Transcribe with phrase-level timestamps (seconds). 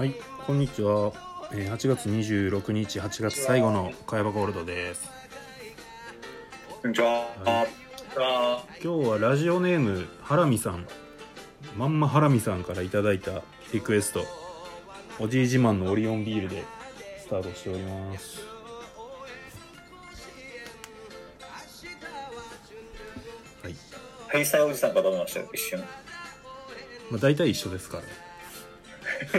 [0.00, 0.14] はい、
[0.46, 1.12] こんにちは。
[1.52, 5.10] えー8月26日、8月最後の会話ゴールドです。
[6.80, 7.10] こんにちは。
[7.10, 7.66] は
[8.16, 10.86] あ今日はラジオネームハラミさん、
[11.76, 13.42] まんまハラミさんからいただいた
[13.74, 14.24] リクエスト、
[15.18, 16.64] おじい自慢のオリオンビールで
[17.18, 18.40] スタートしております。
[23.62, 23.74] はい、
[24.28, 25.78] ハイサイおじさんかと思いましたよ、一瞬。
[27.10, 28.29] まあ大体一緒ですから。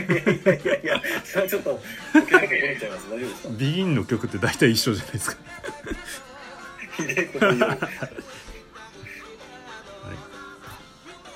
[0.46, 1.80] やいやいや、それはちょっと、
[2.12, 3.10] ちゃいます。
[3.10, 3.48] 大丈夫ですか？
[3.56, 5.36] ビギンの曲って大体一緒じゃないですか。
[6.96, 7.78] ひでえこと言う。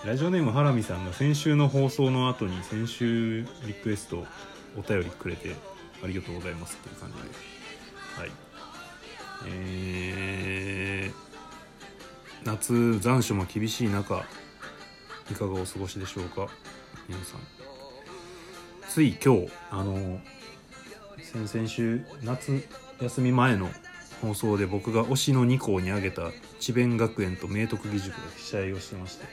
[0.05, 4.25] ラジオネームハラミさんが先週の放送の後に先週リクエスト
[4.79, 5.57] お便りくれて
[6.05, 7.23] ありがとうございますっていう感じで。
[8.21, 8.31] はい。
[9.49, 14.25] えー、夏残暑も厳しい中
[15.31, 16.47] いかがお過ごしでしょうか？
[17.09, 17.41] 皆さん
[18.97, 20.19] つい今日あの
[21.19, 22.67] 先々週夏
[22.99, 23.69] 休み前の
[24.23, 26.31] 放送で僕が推しの2校に挙げた
[26.61, 29.27] 智弁学園と明徳義塾で試合をしてまして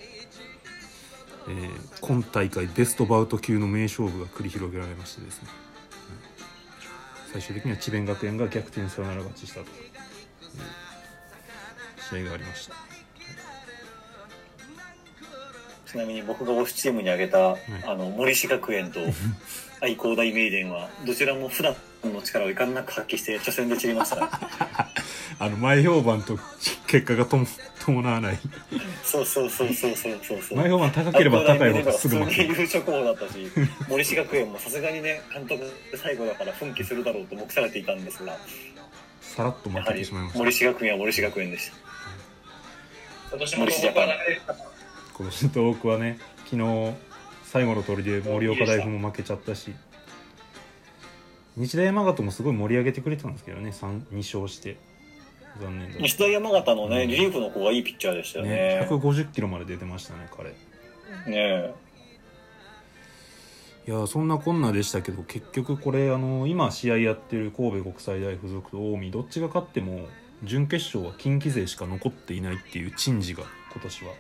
[1.48, 1.70] えー
[2.02, 9.68] 今大会ベストバウト級の名勝負が繰り広げられましてですね、うん最終的には智弁学園が逆転サヨナラ勝ちしたという
[12.10, 12.93] 試合がありました。
[15.94, 17.56] ちなみに僕が推しチームに挙げた、
[17.88, 19.00] あの、森志学園と
[19.80, 24.28] 愛工大名電は、どちらも普段の力をいかんなく発揮して、初戦で散りました。
[25.38, 26.40] あの前評判と
[26.88, 27.46] 結果がとも
[27.86, 28.40] 伴わない
[29.04, 30.58] そうそうそうそうそうそうそう。
[30.58, 33.52] 前評判高ければ高いほどすぐ負け優勝候補だったし、
[33.88, 38.36] 森志学園もさすがにね、監督最後だから奮起するだろうと目されていたんですが、
[39.22, 41.76] さらっと負けてしまいました森志学園は森志学園でした。
[43.30, 44.73] 今年も東北は流れた
[45.16, 46.94] 今年の東北はね昨日
[47.44, 49.74] 最後の通りで盛岡大付も負けちゃったし
[51.56, 54.78] 日大山形もすごい盛り上げてくれてたんですけどね3 2勝して。
[55.62, 56.02] 残念だった。
[56.02, 57.10] 西大山形のね、うん。
[57.10, 58.88] リリーフの子がいいピッチャーでしたよねね。
[58.90, 60.50] 150キロまで出てましたね彼。
[60.50, 60.56] ね
[61.28, 61.74] え。
[63.86, 70.08] いやそんなこんなでしたけど結局これあの今試合やってる神戸国際大付属と近江どっちが勝っても
[70.44, 73.44] 準決勝は近畿勢しか残っていないっていう珍事が
[73.74, 74.14] 今年は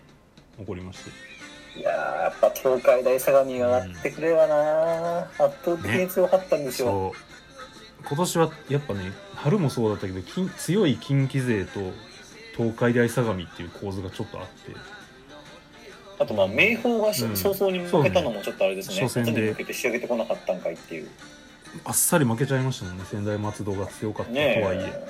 [0.59, 1.33] 起こりまして。
[1.79, 7.13] いやーやっぱ東海大相模が上がってくればな、圧倒的に強かったんですよ、そ
[8.03, 8.07] う。
[8.07, 11.79] 今年はやっぱね春もそうだったけど近強い近畿勢と
[12.55, 14.75] 東海大相模っていう構図がちょっとあって。
[16.19, 17.35] あとまあ明豊がしうん。
[17.35, 21.09] 早々に負けたのもちょっとあれですね,、初戦で後に向けて仕上げてこなかったんかいっていう。
[21.85, 23.05] あっさり負けちゃいましたもんね。
[23.09, 25.07] 仙台松戸が強かったとねはいえ、え。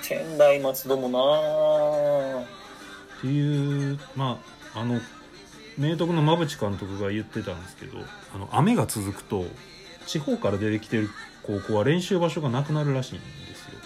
[0.00, 2.58] 仙台松戸もなうん
[3.18, 4.38] っていうま
[4.74, 5.00] ああの
[5.76, 7.98] 明徳の馬淵監督が言ってたんですけど
[8.34, 9.44] あの雨が続くと
[10.06, 11.10] 地方から出てきてる
[11.42, 13.24] 高校は練習場所がなくなるらしいんで
[13.54, 13.78] すよ。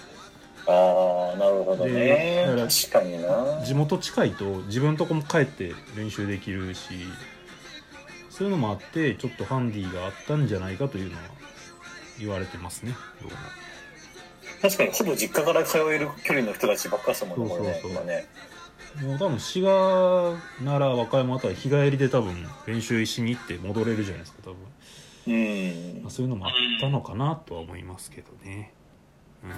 [0.66, 3.64] ああなるほどでねだから確かにな。
[3.64, 6.88] 地元近いと自分のとこも帰って練習できるし
[8.30, 11.22] そういうのもあってちょっとハンディがあったんじゃないかというのは
[12.18, 13.36] 言われてますねどうも
[14.62, 17.90] 確かにほぼ実家から通える距離の人たちばっかりですもんそうそうそう。
[17.90, 18.26] 今ね
[19.00, 22.34] もう多分滋賀奈良和歌山あたり日帰りで多分
[22.66, 24.56] 練習しに行って戻れるじゃないですか多分、
[25.26, 26.02] うん。
[26.02, 28.72] まあ、そういうのもあったのかなとは思いますけどね。
[29.42, 29.50] うん。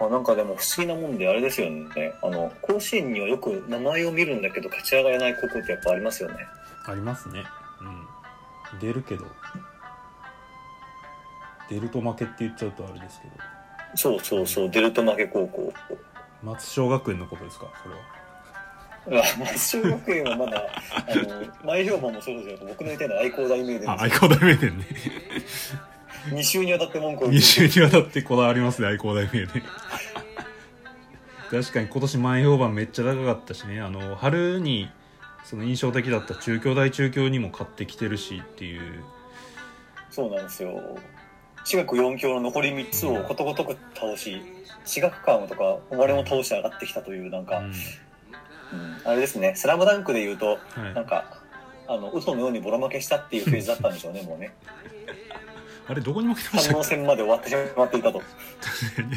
[0.00, 2.12] まあ、なんかでも不思議なもんであれですよね。
[2.22, 6.36] あの甲子園にはよく名前を見るんだけど勝ち上がれない高校ってやっぱありますよね。
[6.86, 7.44] ありますね。
[8.72, 8.78] うん。
[8.78, 9.24] 出るけど。
[11.68, 13.32] 出ると負けって言っちゃうとあれですけど。
[13.96, 14.70] そうそうそう。
[14.70, 15.72] デルト負け高校
[16.44, 17.66] 松商学園のことですか？
[17.82, 19.22] それは。
[19.22, 24.86] あ松小学園はまだあの前評判もそうですけど僕の言いたいのは愛工大名電あ愛工大名電ね。
[26.30, 29.48] 2週にわたって文句を2言週にわたってこだわりますね愛工大名電。
[31.50, 33.80] 確かに今年前評判めっちゃ高かったしね。
[33.80, 34.90] あの春に
[35.44, 39.04] その印象的だった中京大中京にも勝ってきてるしっていう。
[40.10, 40.80] そうなんですよ
[41.64, 44.42] 私学4強の残り3つをことごとく倒し
[44.84, 47.66] 私学館とか誉れも倒して上がってきたというなんか、うん。
[47.66, 47.72] うん
[49.04, 50.58] あれですね「スラムダンクで言うとは
[50.90, 50.94] い。
[50.94, 51.42] なんか
[51.86, 54.54] あの嘘のようにボロ負けしたっていうフェーズだったんでしょうね もうね。
[55.86, 58.20] あれどこに負けてまし三たっ能戦まで終わってしまっていたと。
[58.20, 58.24] け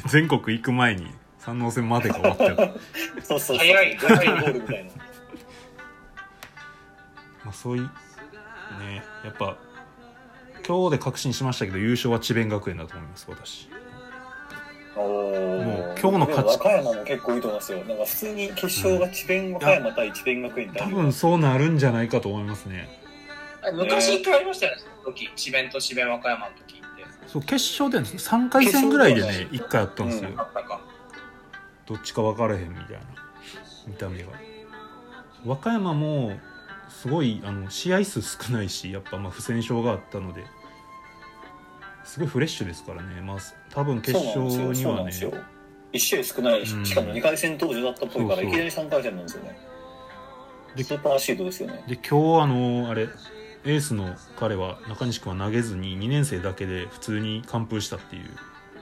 [0.07, 1.07] 全国行く前に
[1.39, 2.63] 三能戦までが終わっちゃった
[3.23, 3.57] そうそうそう。
[3.57, 3.97] 早い。
[3.97, 4.91] ゴールみたいな。
[7.45, 7.83] まあ、そういう
[8.79, 9.57] ねやっぱ
[10.67, 13.69] 今日で確信しましたけど優勝は智弁学園だと思います私。
[14.97, 16.35] もう今日の勝ち。
[16.35, 17.77] でも和歌山も結構いいと思いますよ。
[17.85, 22.89] なんか普通に決勝が智弁和歌山対智弁学園多分そうなるんじゃないかと思いますね。
[23.73, 25.31] 昔一回ありましたよね、その時。
[25.35, 26.85] 智弁と智弁和歌山の時って。
[27.27, 30.35] そう決勝で3回戦ぐらいでね1回あったんですよ、うん。
[30.35, 32.99] どっちか分からへんみたいな
[33.87, 34.29] 見た目が。
[35.45, 36.33] 和歌山も
[36.89, 40.43] すごいあの試合数少ないしやっぱまあ不戦勝があったので
[42.07, 43.21] すごいフレッシュですからね。
[43.21, 43.37] まあ
[43.69, 45.03] 多分決勝にはね。
[45.03, 45.33] んですよ。
[45.93, 46.85] 1試合少ないし、うん。
[46.85, 49.59] しかも2回戦登場だったっぽいからいきなり3回戦なんですよね。
[50.75, 51.83] でスーパーシードですよね。
[51.87, 58.23] で今日あのあれエースの彼は中西君は投げずに2年生だけで普通に完封したっていう。
[58.23, 58.27] 2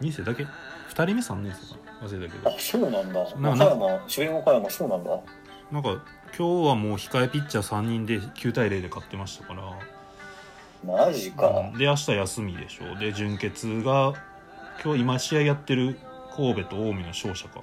[0.02, 0.48] 年生だけ？2
[0.90, 2.08] 人目3年生かな？
[2.08, 2.50] 忘れたけど。
[2.50, 3.36] あそうなんだ。
[3.38, 5.20] な和歌山主演和歌山そうなんだ。
[5.72, 6.04] なんか
[6.38, 9.64] 今日はもう控えピッチャー3人で9対0で勝ってましたから
[10.86, 11.78] マジか、うん。
[11.78, 12.98] で明日休みでしょ。
[12.98, 14.14] で準決が
[14.84, 15.98] 今日今試合やってる
[16.36, 17.62] 神戸と近江の勝者か。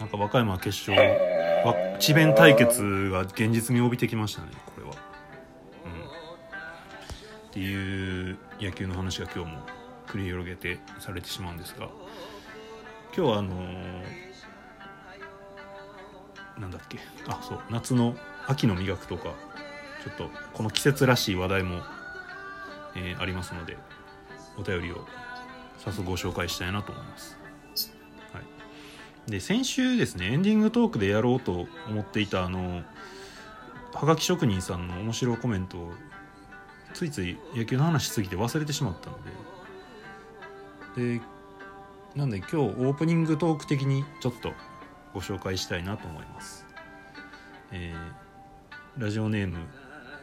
[0.00, 1.08] なんか和歌山は決勝
[1.64, 5.92] わ智弁対決が現実味を帯びてきましたねこれは、うん、
[7.48, 9.58] っていう野球の話が今日も
[10.06, 11.88] 繰り広げてされてしまうんですが。
[13.16, 14.24] 今日はあのー
[16.58, 16.98] なんだっけ。
[17.26, 17.60] あそう。
[17.70, 18.14] 夏の
[18.46, 19.34] 秋の味覚とか
[20.04, 21.80] ちょっとこの季節らしい話題も、
[22.94, 23.76] えーありますので
[24.58, 25.06] お便りを
[25.78, 27.38] 早速ご紹介したいなと思います。
[28.32, 32.82] はい、で先週ですねエンディングトークでやろうと思っていたあの
[33.94, 35.92] はがき職人さんの面白いコメントを
[36.92, 39.18] ついつい野球の話しすぎて忘れてしまったの
[40.96, 41.20] でで
[42.14, 44.52] なんで今日オープニングトーク的にちょっと
[45.14, 46.66] ご紹介したいなと思います。
[47.72, 48.24] えー
[48.96, 49.56] ラジオネーム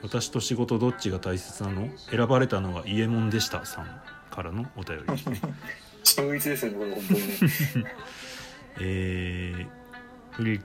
[0.03, 1.89] 私と仕事どっちが大切なの？
[2.09, 5.05] 選ばれたのは伊右衛門でしたさんからのお便り。
[5.05, 7.83] ですねですよねこれ本当に。
[7.83, 7.95] ね
[8.79, 10.63] えー、フリー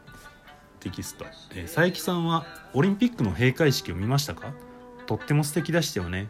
[0.80, 4.52] テキスト、えー佐伯さんはオリンピックの閉会式を見ましたか？
[5.06, 6.28] とっても素敵でしたよね。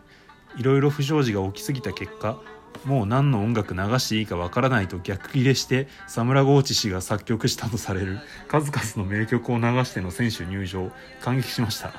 [0.57, 2.41] いろいろ不祥事が起きすぎた結果
[2.85, 11.93] もう何の音楽流していいかわからないと逆ギレしてサムラゴーチ氏が作曲したとされる数々の名曲を流しての選手入場感激しました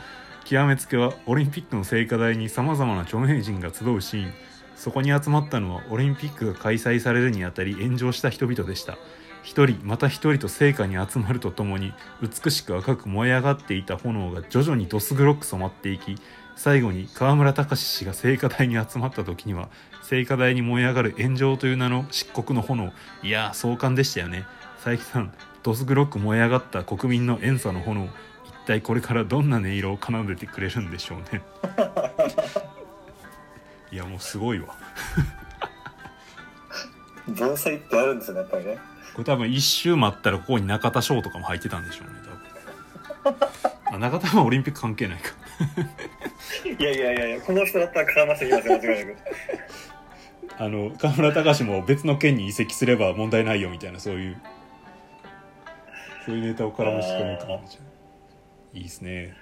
[0.49, 4.33] 極めつけはオリンピックの聖火台にさまざまな著名人が集うシーン。
[4.77, 8.97] そこに集まったのはオリンピックが開催されるにあたり炎上した人々でした。
[9.44, 11.91] 一人また一人と聖火に集まるとともに
[12.21, 16.15] 美しく赤く燃え上がっていた炎が徐々にどす黒く染まっていき
[16.55, 19.67] 最後に河村隆氏が聖火台に集まった時には
[20.01, 22.94] 聖火台に燃え上がる炎上という名の漆黒の炎。
[23.21, 24.45] いやー壮観でしたよね。
[24.81, 25.33] 佐伯さん
[25.63, 28.07] どす黒く燃え上がった国民の遠さの炎。
[28.67, 31.41] 体これからどんな音色を奏でてくれるんでしょうね。
[33.91, 34.75] いやもうすごいわ。
[37.27, 38.77] 盆栽ってあるんですよねやっぱりね。
[39.13, 42.19] これ多分一周待ったらここに中田翔とかも入ってたんでしょうね
[43.23, 43.47] 多分。
[43.95, 45.31] あ中田はオリンピック関係ないか。
[46.65, 49.17] いやいやいやいやこの人だったら絡ませてきますよ間違いなく。
[50.59, 54.41] あの河村隆も別の県に移籍すれば問題ないよみたいなそういう
[56.25, 57.86] そういうネタを絡む仕組みかもしれない
[58.73, 59.35] いいですね。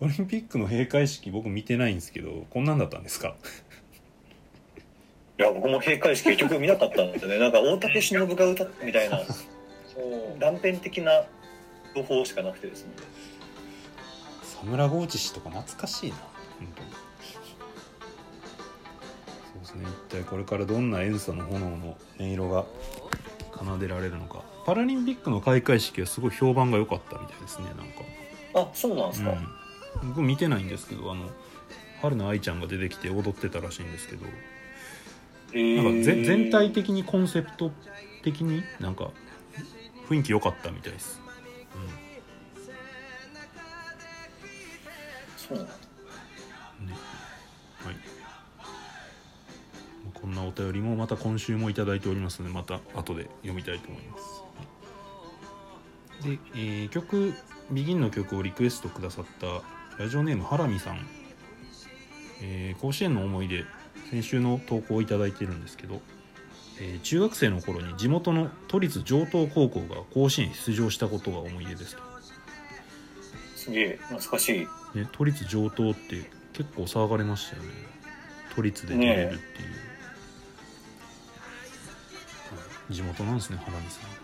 [0.00, 3.36] オリンピックの閉会式僕見てないんですけどこんなんだったんですか？
[5.38, 7.38] いや僕も閉会式結局見なかったんですよね。
[7.38, 9.34] なんか大竹しのぶが歌ったみたいなそ
[10.36, 10.38] う。
[10.38, 11.24] 断片的な
[11.94, 12.92] 情報しかなくてですね。
[14.42, 16.90] サムラゴーチ氏とか懐かしいな本当に。
[16.90, 16.96] そ
[19.56, 19.84] うですね。
[20.08, 22.64] 一体これからどんな塩素の炎の音色が
[23.54, 28.04] 奏でられるのかパラリンピックの開会式はすごい評判が良かったみたいですねなんか。
[28.54, 29.36] あそうなんですか、
[30.02, 31.28] うん、僕見てないんですけどあの
[32.00, 34.26] 春菜愛ちゃんが出てきて踊ってたらしいんですけど。
[35.54, 37.72] えなんかぜー全体的にコンセプト
[38.22, 39.10] 的になんか
[40.08, 41.20] 雰囲気良かったみたいです、
[45.36, 45.72] そうなんだ。
[46.80, 46.92] うんね。
[47.84, 47.96] はい。
[50.14, 54.29] こんなお便りもまた今週もいただいておりますのでまた後で読みたいと思います
[56.22, 57.34] で、えー曲
[57.70, 61.06] 「ビギンの曲をリクエストくださったラジオネームハラミさん、
[62.42, 63.64] えー甲子園の思い出
[64.10, 66.00] 先週の投稿をいただいてるんですけど、
[66.80, 72.02] えー中学生の頃に地元の都立城東高校が甲子園出場したことが思い出ですと、
[73.56, 74.48] すげえ懐かし
[74.94, 74.98] い。
[74.98, 77.68] ね、都立城東って結構騒がれましたよね。
[78.54, 79.40] 都立で出れるっていう、はい
[82.90, 84.19] 地元なんですねハラミさん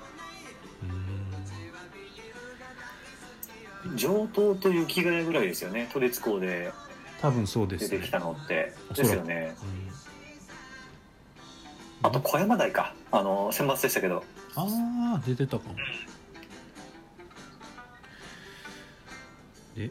[3.95, 5.89] 上等と雪ヶ谷ぐらいですよね。
[5.93, 6.73] 都立校で。
[7.21, 7.89] 多分そうですね。
[7.89, 8.73] 出てきたのって。
[8.95, 9.55] ですよね。
[12.03, 12.09] うん。
[12.09, 12.95] あと小山台か。
[13.13, 14.25] あの選抜でしたけど。
[14.55, 14.67] あ
[15.17, 15.75] あ出てたかも。
[19.77, 19.91] で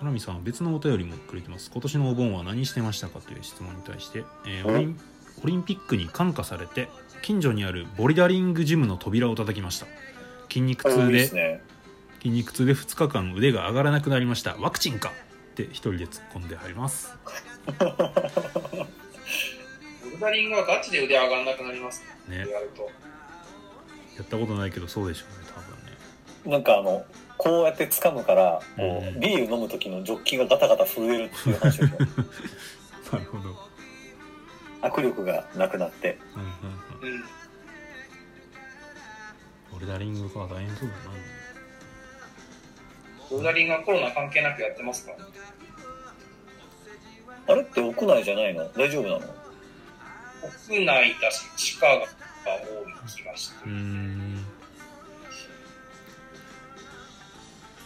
[0.00, 1.70] 花見さんは別のお便りもくれてます。
[1.72, 5.00] 今年のお盆は何してましたかという質問に対して、えーオリン
[5.42, 6.88] オリンピックに感化されて
[7.20, 9.86] 近所にあるボリダリングジムの扉を叩きました。
[10.48, 11.60] 筋肉痛で。
[12.26, 15.12] 筋肉痛で2日間腕が上がらなくなりましたワクチンか
[15.52, 17.16] って一人で突っ込んであります
[17.78, 17.84] ボ
[20.10, 22.38] ルダリングはガチで腕上がんなくなりますね。
[22.38, 22.82] ねやると。
[24.16, 27.04] やったことないけどそうでしょうね多分ねなんかあの、
[27.36, 31.98] こうやって掴むから、こうんう、ビール飲む時のジョッキがガタガタ震えるっていう話ですよ。
[33.12, 33.56] なるほど、
[34.82, 36.18] 握力がなくなって。
[36.34, 37.24] うんうんうん、うん。
[39.72, 41.45] ボルダリングか大変そうだな
[43.30, 45.12] ボルダリングはコロナ関係なくやってますか？
[47.48, 48.68] あれって屋内じゃないの？
[48.72, 49.20] 大丈夫なの？
[50.70, 53.54] 屋内だし、地下が多い気がして。
[53.64, 53.70] うー。
[53.70, 54.44] ん。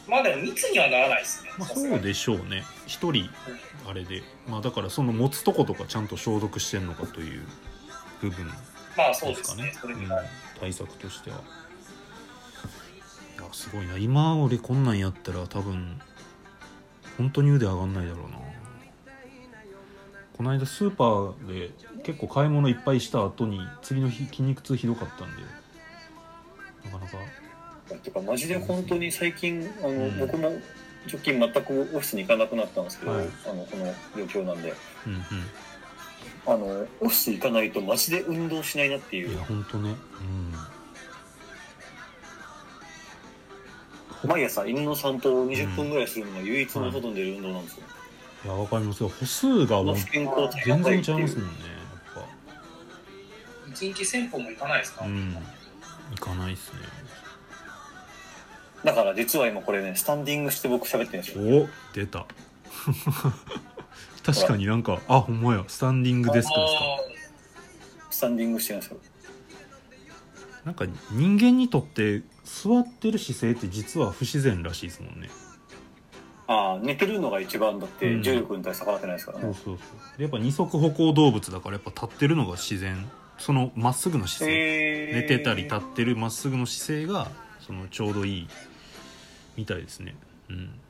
[0.08, 1.50] まあでも密にはならないですね。
[1.58, 2.64] まあそうでしょうね。
[2.86, 3.30] 一人
[3.88, 4.22] あれで。
[4.48, 7.42] まあだからその持つとことかちゃんと消毒してんのかという
[8.20, 8.46] 部分
[8.96, 9.72] まあそうですすね。
[9.80, 10.08] それうん。
[10.58, 11.40] 対策としては
[13.52, 13.96] すごいな。
[13.96, 16.00] 今俺こんなんやったら多分
[17.16, 18.38] 本当に腕上がんないだろうな。
[20.36, 21.70] この間スーパーで
[22.02, 25.42] 結構買い物いっぱいした後に次の日筋肉痛ひどかったんで。
[26.84, 27.18] なかなか。
[28.02, 30.18] てかマジで本当に最近あの、うん。
[30.18, 30.50] 僕も
[31.06, 33.28] 直近全くオフィスに行かなくなったんですけど、はい。
[33.46, 33.84] あのこの
[34.16, 34.72] 状況なんで。
[35.06, 35.20] うんうん。
[36.46, 39.94] あのオフィス行かないとマジで運動しないなっていいうや本当ね
[44.26, 48.00] 毎朝犬の散歩を20分ぐらいするのが唯一の外に出る運動なんですよ、うん
[48.42, 49.08] いやわかりますよ。
[49.10, 51.52] 歩数がもう健康体全然高いっていうちゃいますもんね
[52.16, 52.26] やっ
[53.70, 55.36] 一日1000歩も行かないですか、ぱうん。
[56.18, 56.78] 行かないっすね。
[58.82, 61.64] だから実は今これねスタンディングして僕喋ってるんですよ。
[61.64, 62.26] お出た。
[64.24, 65.64] 確かになんかあほんまや。
[65.68, 66.80] スタンディングデスクですか。
[68.10, 68.98] スタンディングしてるんですよ。
[70.64, 75.28] なんか人間にとって座ってる姿勢って実は不自然らしいですもんね。
[76.46, 78.22] ああ寝てるのが一番だってうん。
[78.22, 79.76] 重力に対して逆らってないですからね、そうそうそう。
[80.18, 83.08] でやっぱ二足歩行動物だからやっぱ立ってるのが自然。
[83.38, 85.14] そのまっすぐの姿勢、えー。
[85.14, 87.30] 寝てたり立ってるまっすぐの姿勢が
[87.60, 88.48] そのちょうどいい
[89.56, 90.14] みたいですね。
[90.48, 90.80] うん。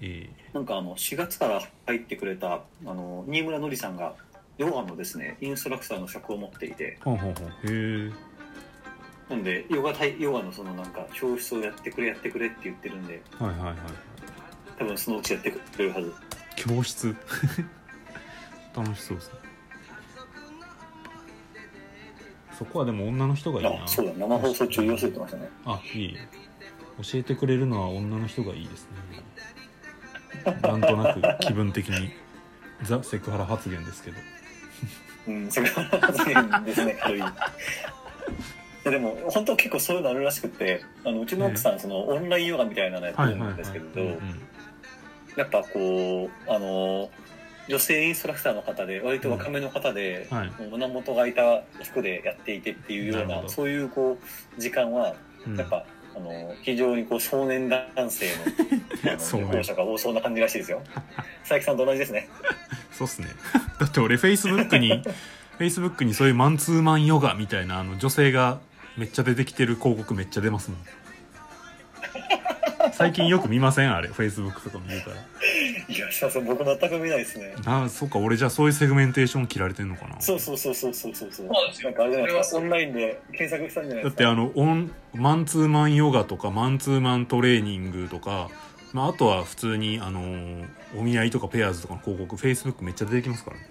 [0.00, 4.14] えなんかあの4月から入ってくれたあの新村のりさんが
[4.58, 6.98] ヨガのですねインストラクターの職を持っていて。
[7.00, 7.48] ー、ほうほうほう。
[7.48, 8.12] へえ。
[9.30, 13.22] なんでヨガ体ヨガのそのなんか教室をやってくれやってくれって言ってるんで。
[13.38, 13.74] はいはいはい
[14.78, 16.14] 多分そのうちやってくれるはず。
[16.56, 17.14] 教室？
[18.76, 19.38] 楽しそうですね
[22.56, 23.84] そこはでも女の人がいいな。
[23.84, 24.12] あそうだ。
[24.12, 25.48] 生放送中言わせてましたね。
[25.64, 26.16] あいい。
[27.02, 30.52] 教えてくれるのは女の人がいいですね。
[30.62, 32.10] なんとなく気分的に。
[32.82, 34.16] ザ・セクハラ発言ですけど
[35.28, 35.50] うんで
[36.74, 37.22] すね軽い。
[38.84, 44.40] ででも本当結構そういうのあるらしくってあのうちの奥さんそのオンラインヨガみたいなのやってるんですけれど、うんうん
[45.36, 47.08] やっぱこうあの
[47.68, 50.46] 女性インストラクターの方で割と若めの方で、はい。
[50.58, 54.18] もう胸元が開いた服でやっていてっていうようなそういうこ
[54.56, 55.14] う時間は
[55.46, 55.56] うん。
[55.56, 55.84] やっぱ、
[56.16, 58.26] あの非常にこう少年男性
[59.04, 60.82] の受講者が多そうな感じらしいですよ。
[61.46, 62.28] 佐伯さんと同じですね
[62.92, 63.28] そうっすね。
[63.78, 65.02] だって俺フェイスブックに
[65.58, 68.58] フェイスブックにそういうマンツーマンヨガみたいなあの女性が
[68.96, 70.80] めっちゃ出てきてる広告めっちゃ出ますもん。
[72.92, 73.94] 最近よく見ません？
[73.94, 75.16] あれフェイスブックとか見るから。
[75.88, 77.54] いやしそう僕全く見ないですね。
[77.64, 80.20] あそうか俺じゃあそういうセグメンテーション切られてんのかな？
[80.20, 82.58] そうそうそうそうそうそうそうなんかあれじゃないですか？
[82.58, 84.22] オンラインで検索したんじゃないですか？
[84.24, 88.50] だってあのオンマンツーマンヨガとかマンツーマントレーニングとか
[88.92, 93.62] まあ、あとは普通にあのーお見合いとかペアーズとかの広告フェイスブックめっちゃ出てきますからね。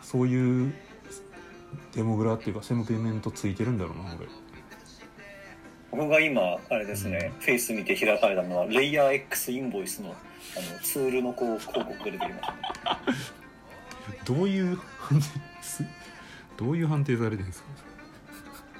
[0.00, 0.72] そういう
[1.94, 4.28] デモグラっていうかセムペイメントついてるんだろうな俺。
[5.90, 13.18] 僕が今あれですね、フェイス見て開かれたのはレイヤー X インボイスのあのツールのこう広告が出てきましたね。
[14.24, 15.26] どういう判定
[15.62, 15.84] す
[16.56, 17.68] どういう判定されてるんですか？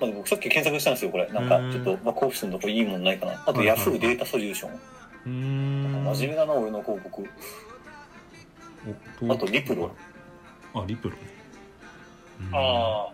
[0.00, 1.28] まあ、でも僕さっき検索したんですよこれ。
[1.28, 3.43] なんかちょっとバックオフィスのとこいいもんないかな。
[3.47, 3.76] あとはいはい。
[3.76, 6.05] はい Yahoo データソリューション、うーん。
[6.14, 7.28] 真面目だな俺の広告。
[9.23, 9.90] おあとリプロ。
[10.75, 11.17] あリプロ。
[12.40, 12.49] うん。
[12.55, 13.09] あ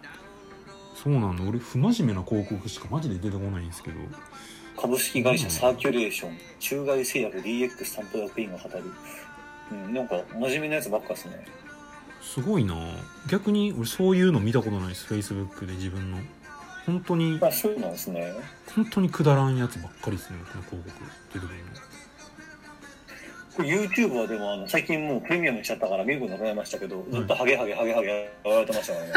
[0.94, 1.42] そうなんだ。
[1.48, 3.96] 俺不真面目な広告しかマジで出てこないんですけど。
[4.80, 6.36] 株式会社サーキュレーション。
[6.60, 8.84] 中外製薬 DX 担当役員が語る。
[9.72, 11.46] うんなんか真面目なやつばっかですね。
[12.20, 12.74] すごいな。
[13.28, 15.06] 逆に俺そういうの見たことないです。
[15.06, 16.18] フェイスブックで自分の
[16.86, 18.34] 本当にあそうなんですね。
[18.74, 21.48] 本当にくだらんやつばっかりですねこの広告出てくる
[23.56, 29.12] これ YouTube はでもあの最近もうプレミアムしちゃったから見ることなくなりましたけどずっとハゲハゲハゲハゲやられてましたからね。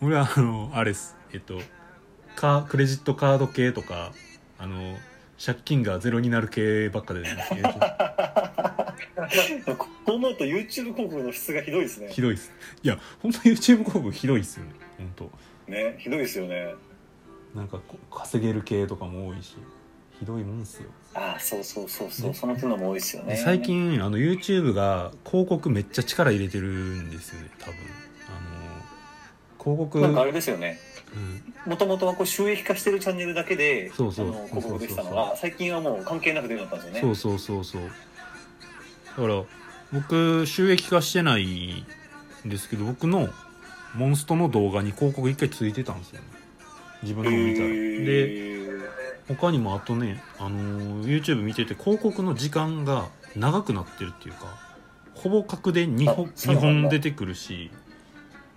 [0.00, 1.16] の 俺はあのあれです。
[1.32, 1.60] えっと
[2.34, 4.12] カクレジットカード系とか
[4.58, 4.98] あの
[5.44, 7.36] 借金がゼロになる系ばっかで、ね、
[9.76, 12.08] こう思うと YouTube 広告の質がひどいですね。
[12.10, 12.52] ひどいっす。
[12.82, 14.72] いや本当 YouTube 広告ひどいっすよね。
[14.98, 15.12] 本
[15.66, 16.74] 当ねひどいですよね。
[17.54, 19.56] なんかこう稼げる系とかも多いし
[20.18, 20.90] ひどいもんっすよ。
[21.14, 22.34] ああそうそうそうそう。
[22.34, 23.36] その手のも多いですよね。
[23.36, 27.50] 最近あの YouTube が広告めっちゃ力入れてるんですよね。
[27.58, 27.74] 多分。
[27.74, 27.78] あ
[29.74, 30.78] の広告なんかあれですよね。
[31.14, 31.70] うん。
[31.70, 34.32] もともとはこう収益化してるチャンネルだけでそうそう。
[34.48, 37.14] 広告できたのが最近はもう関係なく出るようになったんですよね。
[37.14, 37.90] そうそうそうそう
[39.16, 39.42] だから
[39.92, 41.84] 僕収益化してない
[42.46, 43.28] んですけど僕の
[43.94, 46.26] モンストの動画に広告一回ついてたんですよね。
[47.02, 47.68] 自分の見たら。
[47.68, 48.72] でで
[49.28, 54.58] 他にもあとね、あのー YouTube 見てて広告の時間が長くなってるっていうか
[55.14, 56.88] ほぼ角で2本あそう2なんだ。
[56.88, 57.70] 本出てくるし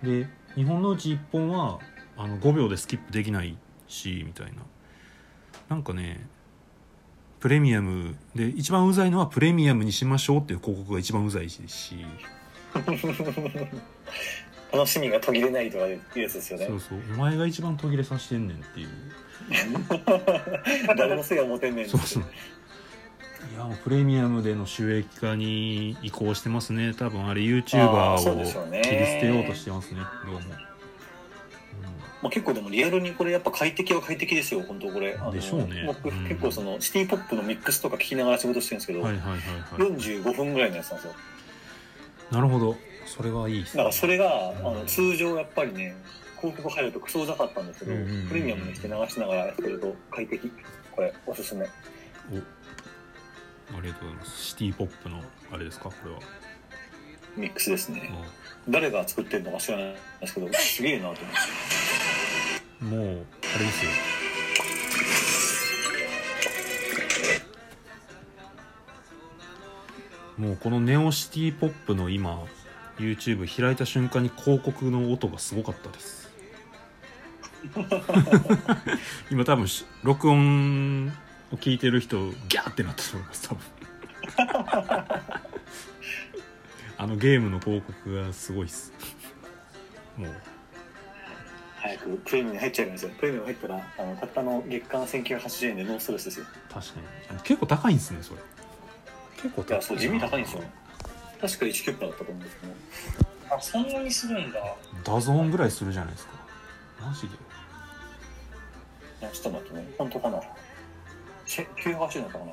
[0.02, 1.78] で2本のうち1本は
[2.16, 3.56] あの5秒でスキップできない
[3.88, 4.62] しみたいな。
[5.68, 6.26] なんかね
[7.46, 11.62] プレミアムで一番うざいのはプレミアムにしましょうっていう広告が一番うざいし。
[14.72, 16.66] 楽しみが途切れないとかいうやつですよね。
[16.66, 16.98] そうそう。
[17.14, 18.88] お前が一番途切れさせてんねんっていう。
[20.98, 22.24] 誰のせいは持てんねんそうそう。
[22.24, 26.94] いやもうプレミアムでの収益化に移行してますね。
[26.94, 28.42] 多分あれ YouTuber を
[28.82, 30.00] 切り捨てようとしてますね。
[30.24, 30.40] どうも、
[32.26, 35.16] まあ、結構でもリアルにこれやっぱ快適は快適ですよ本当これ。
[35.32, 35.84] でしょうね。
[35.86, 36.26] 僕うん。
[36.26, 39.38] 結構そのシティポップのミックスとか聞きながら仕事してるんですけど、うん、はいはいはい。
[39.38, 41.14] はい45分ぐらいのやつなんですよ。
[42.32, 42.76] なるほど。
[43.06, 45.94] それはいいっすだからそれがあうんの通常やっぱりね
[46.40, 50.50] 広告入るとクソうざかったんですけど、うんうんうんプレミアムにして流しながらやってると快適。
[50.90, 51.64] これおすすめ。
[51.64, 51.68] お。
[51.68, 51.70] あ
[53.80, 54.44] りがとうございます。
[54.46, 55.84] シティポップのあれですか？
[55.84, 56.20] これは。
[57.36, 58.10] ミックスですね。
[58.12, 58.46] あ。
[58.68, 61.24] 誰が作ってるのか知らないですけどすげえなと思って
[62.80, 63.90] もうあれですよ。
[70.38, 72.44] もうこのネオシティポップの今
[72.98, 76.30] YouTube 開いた瞬間に広告の音がすごかったです。
[79.30, 81.08] 今多分し録音
[81.52, 83.64] を聞いてる人ギャーってなったと思います多分。
[86.98, 88.92] あのゲームの広告がすごいっす。
[90.16, 90.34] もう
[91.86, 93.10] 早くプレミアムに入っちゃいますよ。
[93.18, 96.46] プレミアム入ったらあのたったの月間1980円でノーストレスですよ。
[96.68, 97.00] 確か
[97.32, 97.40] に。
[97.42, 98.40] 結構高いんですねそれ。
[99.36, 99.70] 結構い。
[99.70, 100.62] やそう地味に高いんですよ。
[101.40, 103.54] 確か1キュッパだったと思うんですけど。
[103.54, 104.58] あ、そんなにするんだ。
[105.04, 106.32] DAZN ぐらいするじゃないですか。
[107.00, 107.28] マジで。
[107.28, 107.30] い
[109.22, 109.88] やちょっと待ってね。
[109.98, 110.40] 本当かな。
[111.46, 112.52] チェ980円だったかな。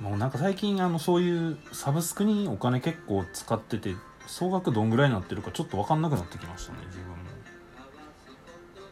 [0.00, 3.96] もうなんか最近あのそういうサブスクにお金結構使ってて
[4.28, 6.78] 総額どんぐらいになってるかちょっと分かんなくなってきましたね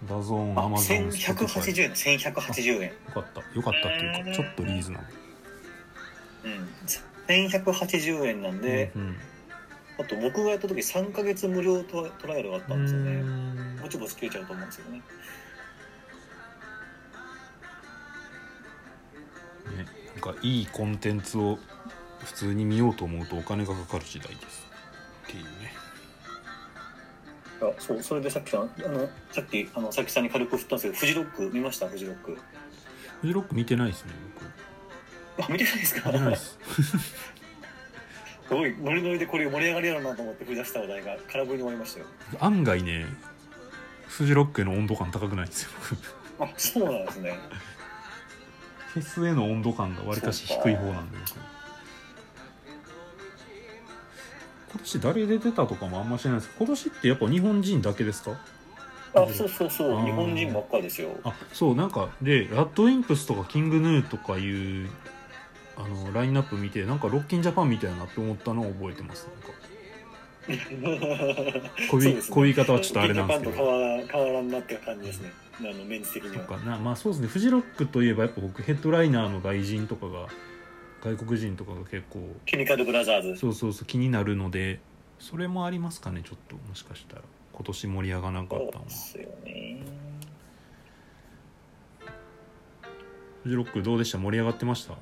[0.07, 2.83] DAZN あアマゾン1180円1180円。
[2.83, 3.41] よかった。
[3.55, 5.05] よかったっていうかちょっとリーズナブ
[6.45, 6.69] うん。
[7.29, 9.17] 1180円なんルで、うんうん。
[9.99, 13.13] あと僕がやった時3ヶ月無料トトライアルがあったんですよね。
[13.23, 13.79] ん。
[13.83, 15.03] ぼちぼち切れちゃうと思うんですよね。
[19.77, 21.59] ね、なんかいいコンテンツを
[22.21, 24.67] 普通に見ようと思うとお金がかかる時代です。
[25.29, 25.45] っていう
[27.65, 31.89] ねあそうそれでさっきさんあのさっきあのさっきさんに軽く振ったんですけどフジロック見ました？
[31.89, 32.37] フジロック。
[33.21, 34.13] フジロック見てないですね
[35.41, 36.11] あ見てないですか？
[36.11, 36.59] 僕見てないです。
[38.49, 42.07] すごいノリノリでこれ盛り上がりやろうなと思って振り出した話題が空振りに終わりましたよ。
[42.41, 43.07] 案外ね
[44.07, 45.71] フジロックへの温度感高くないんですよ。
[46.39, 47.37] あそうなんですね。
[48.95, 51.56] フェスへの温度感がわりかし低い方なんで僕
[54.71, 56.53] 今年誰出てたとかもあんま知らないです。
[56.59, 58.33] 今年ってやっぱ日本人だけですか？
[59.15, 60.05] あそうそうそう。
[60.05, 61.09] 日本人ばっかですよ。
[61.25, 64.91] あそうなんかでラッドウィンプスとかキングヌーとかいう
[65.77, 69.57] あのラインナップ見てなんかロッキンジャパンみたいなって思ったのを覚えてますなんか。
[71.91, 72.21] こういね。
[72.31, 73.53] こういう言い方はちょっとあれなんですけど。
[73.53, 75.33] ジャパンと変わら変わらんなって感じですね。
[75.59, 76.45] あのメンツ的には。
[76.45, 76.59] とか。
[76.59, 77.29] なまあそうですね。
[77.29, 80.29] フジロックといえばやっぱ僕ヘッドライナーの外人とかが
[81.03, 82.21] 外国人とかが結構。
[82.45, 83.37] ケミカルブラザーズ。
[83.37, 84.81] そうそうそう気になるので。
[85.19, 87.23] それもありますかねちょっともしかしたら。
[87.53, 88.91] 今年盛り上がらなかそうったのは。
[88.91, 89.79] ですよね。
[93.43, 94.19] フジロックどうでした？
[94.19, 94.95] 盛り上がってました？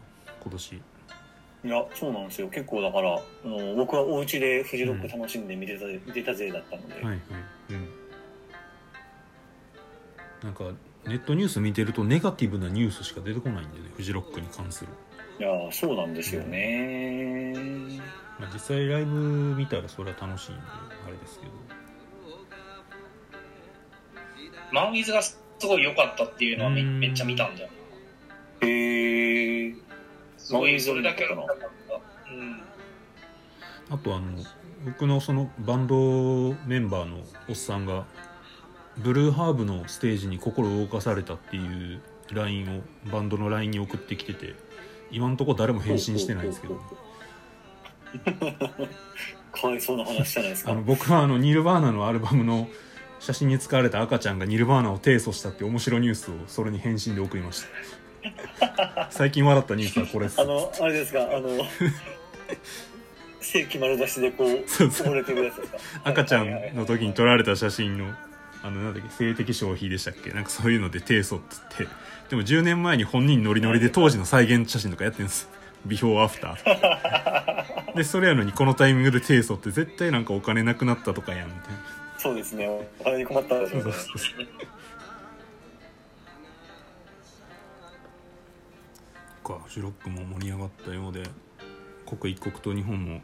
[0.42, 0.72] 今年。
[0.74, 2.48] いや、そうなんですよ。
[2.48, 7.18] 結構だから、あの僕はお家でフジロック楽しんで見てた、見てた勢だったので、はいはい。
[7.70, 7.88] うん。
[10.44, 10.64] なんか
[11.06, 14.90] ネットニュース見てるとネガティブなニュースしか出てこないんでねフジロックに関する、
[15.38, 17.54] いや、そうなんですよね。
[18.38, 19.14] まあ、実際ライブ
[19.56, 20.60] 見たらそれは楽しいんで
[21.06, 21.52] あれですけど
[24.72, 27.68] マンウィズがすごい良かったっていうのはめうんめっちゃ見たんだよ。
[28.60, 29.76] へー。
[30.36, 31.46] すごい、それだけ良かっ
[31.88, 31.94] た。
[32.32, 32.62] うん。
[33.90, 34.42] あとあの
[34.84, 37.18] 僕のそのバンドメンバーの
[37.48, 38.04] おっさんが
[38.98, 42.00] ブルーハーブのステージに心動かされたっていう
[42.32, 44.54] LINE をバンドの LINE に送ってきてて
[45.10, 46.80] 今のところ誰も返信してないんですけど。
[49.52, 50.72] かわいそうな話じゃないですか。
[50.72, 50.82] あの。
[50.82, 52.68] 僕はあのニルバーナのアルバムの
[53.20, 59.08] 写真に使われた赤ちゃんがニルバーナを提訴したって面白いニュースをそれに返信で送りました。
[59.10, 60.40] 最近笑ったニュースはこれです。
[60.40, 61.48] あの、あれですか、あの、
[63.40, 64.64] 世紀丸出しでこう。
[66.04, 68.14] 赤ちゃんの時に撮られた写真の
[68.62, 70.30] あのなんだっけ性的消費でしたっけ？
[70.30, 71.86] なんかそういうので提訴っつって
[72.28, 75.48] でも10年前に本人ノリノリで当時の再現写真とかやってるんです。
[75.86, 81.80] ビフォーアフターでそれやのにこのタイミングで提訴って絶対なんかお金なくなったとかやんみたいな。
[82.18, 82.66] そうですね。
[83.00, 83.92] お金に困ったでしょうね。
[89.44, 91.22] かフジロックも盛り上がったようで
[92.06, 93.20] 刻一刻と日本も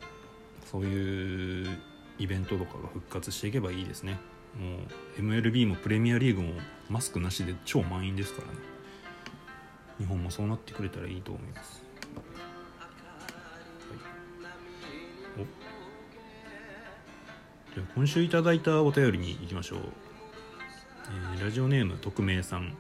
[0.70, 1.78] そういう
[2.18, 4.18] イベントとかが復活していけばいいですね。
[4.58, 4.76] も
[5.18, 6.52] う MLB もプレミアリーグも
[6.90, 8.58] マスクなしで超満員ですからね
[10.00, 11.84] 日本もそうなってくれたらいいと思います、
[15.36, 15.44] はい、お。
[17.74, 19.80] じゃあ今週いただいたお便りに行きましょう、
[21.36, 22.74] えーラジオネーム匿名さん。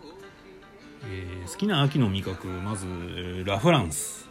[1.04, 4.28] えー好きな秋の味覚まずえーラ・フランス。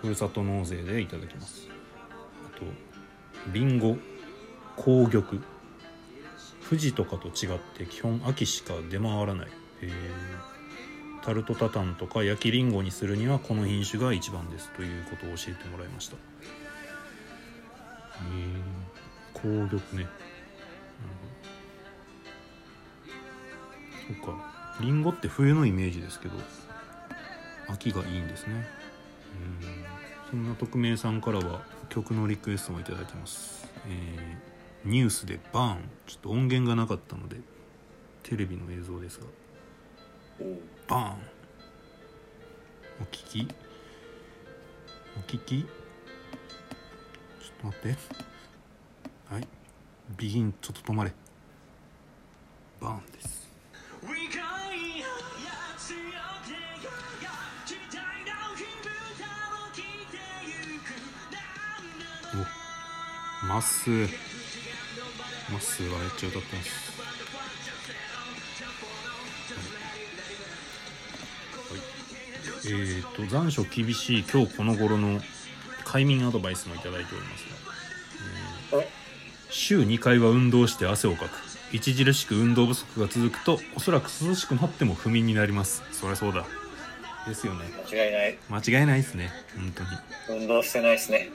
[0.00, 1.68] ふるさと納税でいただきます。
[2.46, 2.64] あと
[3.52, 3.96] リンゴ。
[4.76, 5.24] 紅玉。
[6.68, 9.48] 富士とかと違って基本秋しか出回らない、
[9.82, 10.57] えー。
[11.22, 16.16] タルトタタンとか焼きリンゴにするにはこの品種が一番ですということを教えてもらいました。
[16.16, 16.18] へ
[18.18, 20.08] え紅玉ね、
[24.08, 24.78] うん、そっか。
[24.80, 26.34] リンゴって冬のイメージですけど
[27.68, 28.66] 秋がいいんですね。
[30.28, 30.30] うん。
[30.30, 35.78] そんな匿名さんからは曲のリクエストもいいてます、えーニュースでバーン。
[36.06, 37.36] ちょっと音源がなかったので
[38.22, 39.26] テレビの映像ですが。
[40.86, 41.16] バーン
[43.00, 43.48] お聞き？
[45.16, 45.62] お聞き？
[45.62, 45.70] ちょっ
[47.60, 47.88] と待って。
[49.34, 49.48] はい。
[50.16, 51.12] ビギンちょっと止まれ。
[52.80, 53.48] バーンです。
[63.42, 64.08] おまっすー
[65.50, 66.97] まっすーがめっちゃ歌ってます
[72.68, 75.20] えー、と残暑厳しい今日この頃の
[75.84, 78.88] 快眠アドバイスもいただいておりますが、え
[79.50, 81.48] 週2回は運動して汗をかく。
[81.74, 85.82] 著しく運動不足が続くとおそらく涼しくなっても不眠になります。
[85.92, 86.46] そりゃそうだ。
[87.26, 87.64] ですよね。
[87.90, 88.38] 間違いない。
[88.48, 89.30] 間違いないですね。
[89.54, 90.40] 本当に。
[90.40, 91.28] 運動してないですね。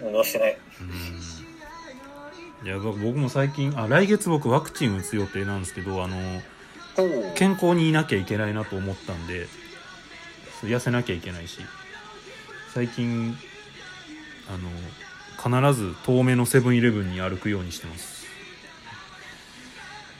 [0.00, 0.58] うん、運動してない。
[0.80, 2.66] うん。
[2.66, 6.16] いや僕僕も最近あ来月僕ワクチン打つ予定なんですけどあの
[7.34, 9.46] 健康にいなきゃいけないなと思ったんで
[10.66, 11.60] 痩せなきゃいけないし。
[12.72, 13.36] 最近
[14.48, 14.56] あ
[15.52, 18.26] の必ず遠目のセブンイレブンに歩くようにしてます。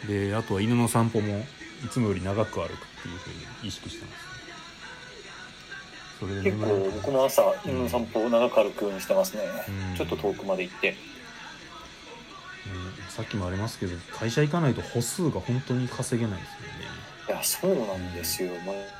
[0.08, 1.46] であとは犬の散歩も
[1.84, 4.30] いつもより長く歩くっていうふうに意識してます。
[6.20, 9.42] それで結構僕も朝、犬の散歩を長く歩くようにしてますね。
[9.90, 9.96] うん。
[9.96, 10.90] ちょっと遠くまで行って。
[10.90, 10.92] う
[12.98, 13.10] ん。
[13.10, 16.99] さっきもありますけど会社行かないと歩数が本当に稼げないですよね
[17.30, 18.50] いや、そうなんですよ。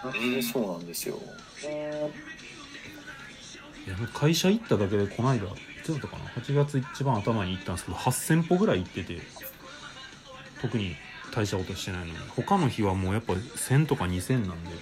[0.05, 1.19] マジでそうなんですよ。
[3.87, 5.51] いや会社行っただけでこの間い
[5.83, 9.21] つだったかな？8月一番頭に行ったんですけど8000歩ぐらい行ってて
[10.63, 10.95] 特に
[11.35, 12.13] 大したことしてないのに。
[12.29, 14.71] 他の日はもうやっぱ1000とか2000なんで。
[14.71, 14.79] うん。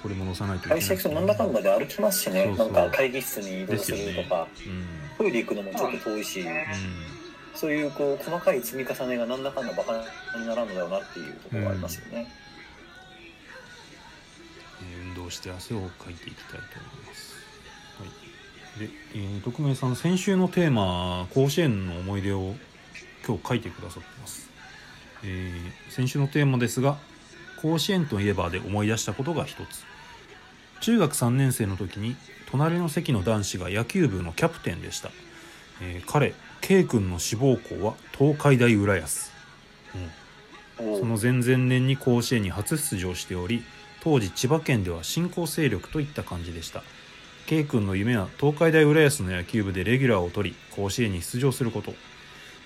[0.00, 0.78] 取り戻さないといけない。
[0.78, 2.44] 会社行くとなんだかんだで歩きますしね。
[2.46, 2.72] そうそう。
[2.72, 4.86] なんか会議室に移動でするとか、うん。
[5.18, 6.44] トイレ行くのもちょっと遠いし、う
[7.58, 9.92] そういうこう細かい積み重ねがなんだかんだバカ
[10.38, 12.22] にならんのだよなっていうところがありますよね。
[12.22, 12.28] ん、え
[15.08, 17.34] 運動して汗をかいていきたいと思います、
[17.98, 22.54] はい、で、えー匿名さん先週のテーマ甲子園の思い出を
[23.26, 24.48] 今日書いてくださってます、
[25.24, 26.96] えー先週のテーマですが
[27.60, 29.84] 甲子園といえばで思い出したことが一つ。
[30.80, 32.14] 中学3年生の時に
[32.46, 35.10] 隣の席の男子が野球部のキャプテンでした、
[35.82, 39.32] えー彼 K 君の志望校は東海大浦安、
[40.78, 40.98] うん。
[40.98, 43.64] その前々年に甲子園に初出場しており
[44.00, 46.82] 当時千葉県では新興勢力といった感じでした。
[47.46, 51.94] K 君の夢は東海大浦安の野球部でレギュラーを取り甲子園に出場すること。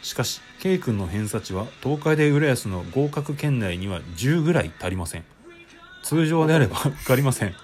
[0.02, 5.24] しかし K 君の偏差値は東海大浦安の合格圏内には10ぐらい足りません。
[6.02, 7.54] 通常であれば受かりません。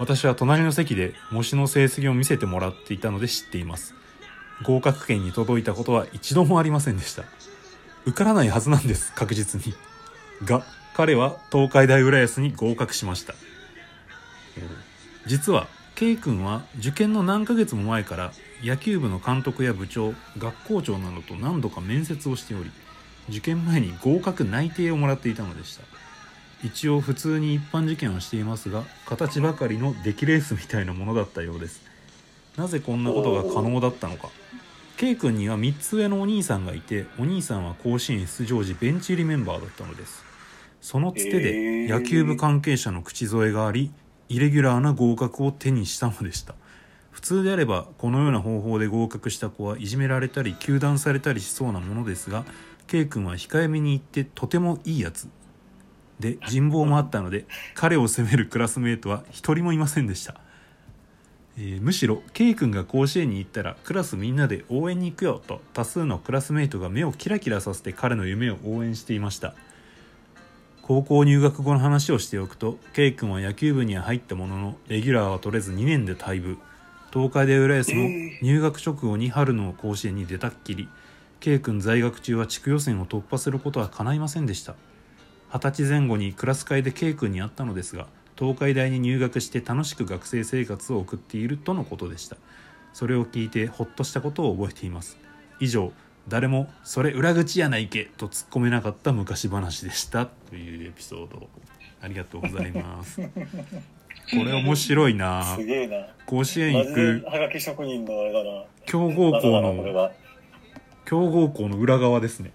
[0.00, 3.94] 私は隣の席で模試の成績を見せてもらっていたので知っています
[4.64, 7.24] 合格圏に届いたことは一度もありませんでした。
[8.06, 9.74] 受からないはずなんです確実に。
[10.44, 13.34] が彼は東海大浦安に合格しました。
[15.26, 18.32] 実は K 君は受験の何ヶ月も前から
[18.64, 22.70] 野球部の監督や部長学校長などと何度か面接をしており
[23.28, 25.84] 受験前に合格内定をもらっていたのでした。
[26.62, 31.89] 一応普通に一般受験をしていますが形ばかりの出来レースみたいなものだったようです。
[32.56, 34.28] なぜこんなことが可能だったのか。
[34.96, 40.24] K 君には3つ上のお兄さんがいてお兄さんは甲子園出場時ベンチ入りメンバーだったのです。
[40.80, 43.90] そのつてで野球部関係者の口添えがあり
[44.28, 46.54] イレギュラーな合格を手にしたのでした。
[47.10, 52.44] 普通であればこのような方法で合格した子はいじめられたり糾弾されたりしそうなものですが
[52.86, 55.28] K 君は控えめに言ってとてもいいやつ。
[56.18, 60.38] で人望もあったので彼を責めるクラスメートは一人もいませんでした、
[61.62, 69.54] えーむしろ K 君が甲子園に行ったらクラスみんなで応援に行くよと多数のクラスメートが目をキラキラさせて彼の夢を応援していました。
[70.80, 76.56] 高校入学後の話をしておくと K 君は野球部には入ったもののレギュラーは取れず2年で退部。
[77.12, 78.08] 東海大浦安も
[78.40, 80.88] 入学直後に春の甲子園に出たっきり。
[81.40, 84.76] K 君在学中は地区予選を突破することは叶いませんでした。
[85.52, 88.06] 二十歳前後にクラス会で K 君に会ったのですが
[88.40, 92.38] 東海大に入学して楽しく学生生活を送っているとのことでした。
[92.94, 95.18] それを聞いてほっとしたことを覚えています。
[95.60, 95.92] 以上
[96.26, 100.24] 誰も「それ裏口やないけ」と突っ込めなかった昔話でした。
[100.24, 101.48] というエピソード。
[102.00, 103.20] ありがとうございます。
[103.28, 103.30] こ
[104.32, 105.44] れ面白いな。
[105.56, 106.06] すげえな。
[106.24, 108.64] 甲子園行くはがき職人のあれだな。
[108.86, 110.12] 強豪校のは。
[111.04, 112.52] 強豪校の裏側ですね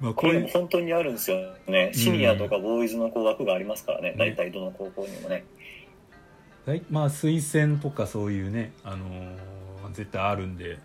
[0.00, 1.90] まあこれも本当にあるんですよね。
[1.92, 4.14] シニアとかボーイズのこう枠がありますからね。
[4.16, 5.44] 大体どの高校にもね。
[6.66, 9.58] 大まあ推薦とかそういうね、あのー
[9.92, 10.78] 絶対あるんで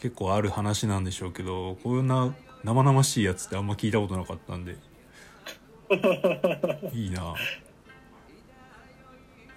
[0.00, 4.76] 結構ある話なんでしょうけどこんな生々しいやつってあんま聞いたことなかったんで
[6.92, 7.34] いいな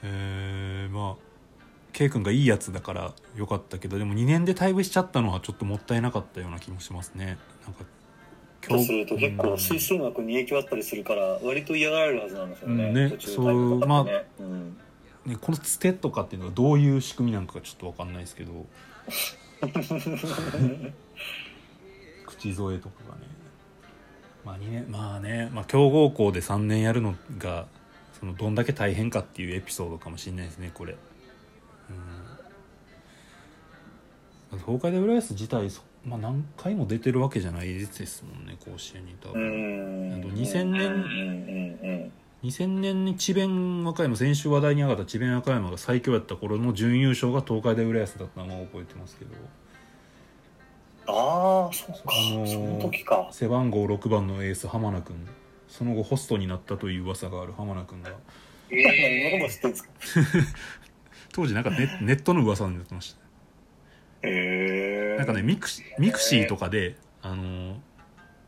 [0.04, 1.16] えー、まあ
[1.94, 7.86] K 君がいいやつだからよかったけどでも2年で退部しちゃったのはちょっともったいなかったような気もしますねなんか
[8.62, 12.84] とすると結構うん推薦枠に影響あったりするから割と嫌がられるはずなんですよね。
[12.86, 14.78] うんね途中タイムとかってねうん
[15.28, 18.66] ね、このつてとかっていうのがどういう仕組みなのかちょっと分かんないですけど。
[22.26, 23.22] 口添えとかがね。
[24.46, 27.68] まあ2年まあね、まあ、強豪校で3年やるのが
[28.18, 30.96] そのどんだけ大変かっていうエピソードかもしれないですねこれ。
[34.54, 34.60] うん。
[34.60, 42.12] 東海大浦安自体そ、まあ、何回も出てるわけじゃないですもんね甲子園に多う分、と2000年うんうんうん
[42.44, 49.32] 2000年に智弁和歌山先週話題に上がった智弁和歌山が最強やった頃の準優勝が東海大浦安だったのは覚えてますけど
[51.10, 52.02] ああ、そうか。
[52.06, 53.28] あのーその時か。
[53.32, 55.16] 背番号6番のエース浜名君
[55.68, 58.12] その後ホストになったという噂がある浜名君が
[61.34, 63.27] 当時なんかネネットの噂になってました。
[64.24, 67.76] なんかね mixi mixi とかであのー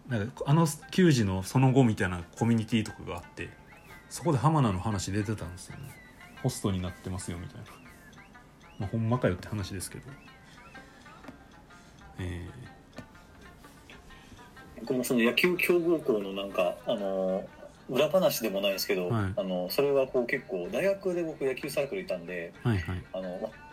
[0.10, 3.50] なんかあの球児のその後みたいなコミュニティとかがあって
[4.10, 5.84] そこで浜名の話出てたんですよね。
[6.42, 7.66] ホストになってますよみたいな。
[8.80, 10.06] まあほんまかよって話ですけど。
[12.20, 12.48] え
[14.80, 19.34] 僕もその野球強豪校のなんか、あのー裏話でもないですけど、はい。
[19.36, 22.99] あのそれはこう結構大学で僕野球サークルいたんでー、はいはい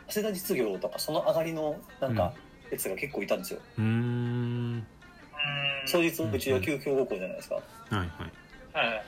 [0.09, 2.33] 早稲田実業とかその上がりのなんか
[2.71, 4.87] やつが結構いたんですよ、うーん。
[5.91, 8.09] 当日うち野球強豪校じゃないですか、はいはい。
[8.73, 9.05] はい。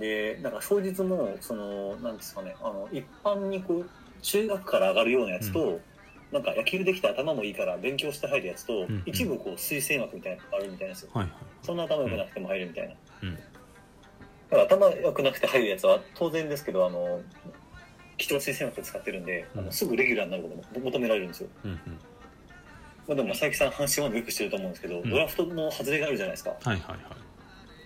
[0.00, 3.90] でなんか当日もそのなんですかねあの一般にこう
[4.22, 5.80] 中学から上がるようなやつと、
[6.30, 9.02] なんか野球できて頭もいいから勉強して入るやつと、んうん。
[9.06, 11.10] 一部こう推薦枠みたいなのがあるみたいなんですよ。
[11.14, 11.34] はいはい。
[11.62, 13.34] そんな頭良くなくても入るみたいな、うん。
[13.34, 13.40] だ
[14.50, 17.22] から頭良くなくて入るやつは当然ですけどあの
[18.20, 19.66] 貴重推薦枠使ってるんで、あうん。
[19.66, 21.78] のすぐレギュラーになることも求められるんですよ、うんうん。
[23.08, 25.08] まあ、でも佐伯さん阪神はよくしてると思うんですけど、ん。
[25.10, 26.50] ドラフトの外れがあるじゃないですか。
[26.50, 26.98] はいはいはい。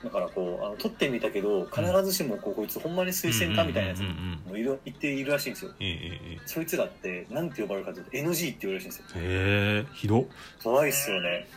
[0.02, 4.50] だからこうあの撮ってみたけど必ずしもこうこいつほんまに推薦かみたいなやつうんうんうんうん。
[4.50, 5.70] もいる言っているらしいんですよ。
[5.80, 9.04] ええええそいつらってなんて呼ばれるかというと NG って言われるらしいんですよ。
[9.16, 10.26] へえひど。
[10.62, 11.48] 怖いっすよね。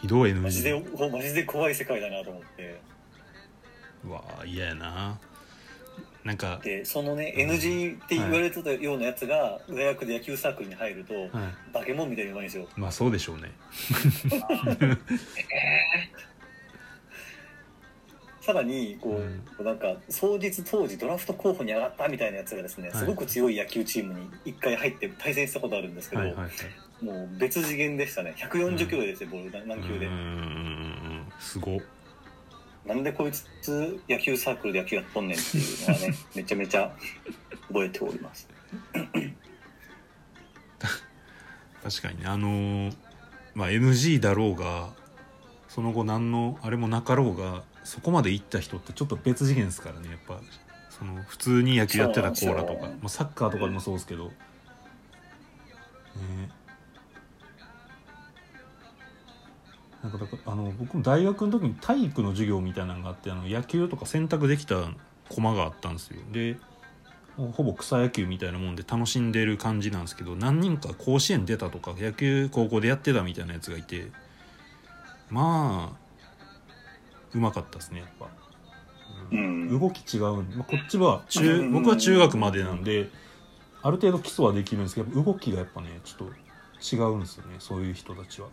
[0.00, 2.80] ひどいマジで NG ほマジで怖い世界だなと思って。
[4.06, 5.18] うわあ嫌やな
[6.24, 11.30] なんかでそのね NG って言われてたようなやつが大学で野球サークルに入るとはい
[11.72, 12.66] 化け物みたいにうまいんですよ。
[12.76, 13.52] まあそうでしょうね。
[18.44, 19.22] さらにこ
[19.58, 22.98] う、なんか当日当時ドラフト候補に上がったみたいなやつがですね、はい。
[22.98, 27.04] すごく強い野球チームに一回入って対戦したことあるんですけど、はいはいはい。
[27.04, 28.34] もう別次元でしたね。
[28.36, 30.06] 140キロですよ、ボール何球で。
[30.06, 30.34] うんうんうんう
[31.20, 31.32] ん。
[31.40, 31.80] すごっ
[32.86, 36.94] なんでこいつ野球サークルで野球やっとんねんっていうのはね めちゃめちゃ
[37.68, 38.48] 覚えております。
[41.82, 42.96] 確かにねあのー
[43.54, 44.92] まあ NG だろうが
[45.68, 50.40] その後何のあれもなかろうがそこまで行った人ってちょっと別次元ですからねやっぱ
[50.90, 54.32] その普通に野球やってたコーラとかまあ、サッカーとかでもそうですけど、ね
[60.04, 64.76] なんかだからあの僕も大学の時に体育の授業みたいなのがあってあの野球とか選択できた
[65.30, 66.18] 駒があったんですよ。
[66.30, 66.58] で
[67.36, 74.12] ほぼ草野球みたいなもんで楽しんでる感じなんですけど何人か甲子園出たとか野球高校でやってたみたいなやつがいて
[75.30, 75.96] まあ
[77.34, 78.28] うまかったですねやっぱ、
[79.32, 79.80] うん。
[79.80, 83.08] 動き違うん、まあ、こっちは中僕は中学までなんで
[83.82, 88.48] ある程度基礎はできるんですけど動きがやっぱねちょっと違うんですよねそういう人たちは。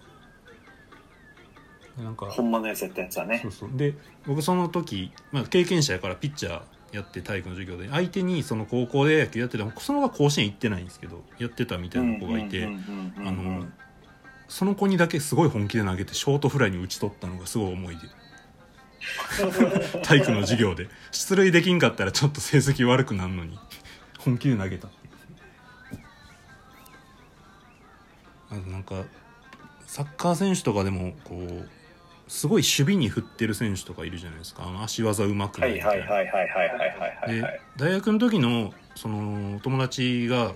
[1.98, 3.40] でなんかほんまのやつやったやつはね。
[3.42, 3.70] そうそう。
[3.74, 6.62] で僕その時、まあ、経験者やからピッチャー
[6.96, 12.68] やって体育の授業で相手にその高校で野球やってたその子は甲子園行ってないんですけどやってたみたいな子がいて、
[13.18, 13.66] あの
[14.48, 18.02] その子にだけすごい本気で投げてショートフライに打ち取ったのがすごい思い出。
[20.04, 20.90] 体育の授業で。
[21.12, 23.58] 出塁できんかったらちょっと成績悪くなるのに
[24.20, 24.90] 本気で投げた。
[28.52, 29.04] あとなんか
[29.88, 31.70] サッカー選手とかでもこう
[32.32, 37.28] すごい守備に振ってる選手とかいるじゃないですかあの足技うまくないはいはいな。
[37.28, 40.54] で大学の時のその友達が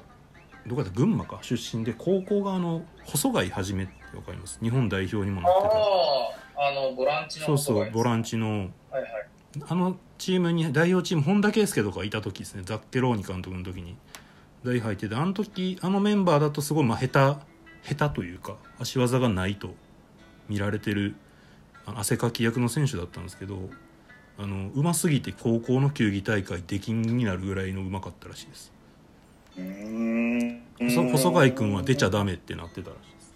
[0.65, 5.69] どこだ群馬か出身で高校があの細貝はじめってわかります日本代表にもなって
[6.55, 8.47] たあのボランチのそうそうボランチの、
[8.89, 9.27] はいはい、
[9.67, 13.97] あのチームに代表チーム本田圭佑とかいた時ですねザッケローニ監督の時に
[14.63, 17.35] 代入っててあの時あのメンバーだとすごいまあ下
[17.83, 19.75] 手下手というか足技がないと
[20.47, 21.17] 見られてる
[21.85, 23.69] 汗かき役の選手だったんですけど
[24.37, 28.71] あのうますぎて高校の球技大会出禁になるぐらいのうまかったらしいです。
[31.07, 33.33] 細貝君は出ちゃダメってなってたらしいです。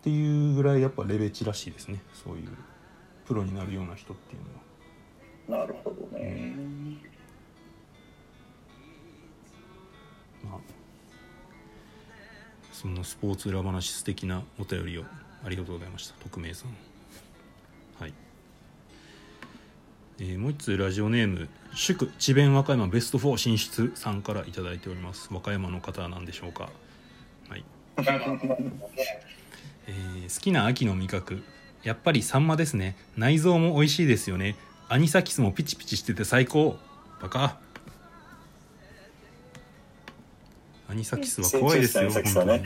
[0.00, 2.00] っていうぐらいやっぱレベチらしいですね。
[2.14, 2.48] そういう
[3.26, 4.38] プロになるような人ってい
[5.48, 5.66] うのは。
[5.66, 6.54] なるほどね。
[10.44, 10.58] まあ、
[12.72, 15.04] そんなスポーツ裏話素敵なお便りを
[15.44, 16.14] ありがとうございました。
[16.22, 16.68] 匿名さん。
[18.00, 18.14] はい。
[20.20, 25.28] えーもう一つラジオネーム祝智弁和歌山ベスト4進出さんからいただいております。
[25.32, 26.68] 和歌山の方なんでしょうか。
[27.48, 27.64] はい、
[29.86, 31.42] えー好きな秋の味覚。
[31.82, 32.96] やっぱりサンマですね。
[33.16, 34.54] 内臓も美味しいですよね。
[34.88, 36.78] アニサキスもピチピチしてて最高。
[37.20, 37.58] バカ。
[40.88, 42.62] アニサキスは怖いですよ、本当に。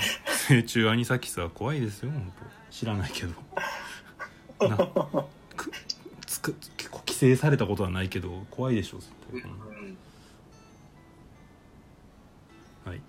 [0.48, 4.68] 成虫アニサキスは怖いですよ本当知らないけど。
[4.68, 4.76] な
[5.56, 5.72] く
[6.26, 9.40] つく結構規制されたことはないけど怖いでしょ絶対。
[9.40, 9.96] うん
[12.84, 13.00] はい。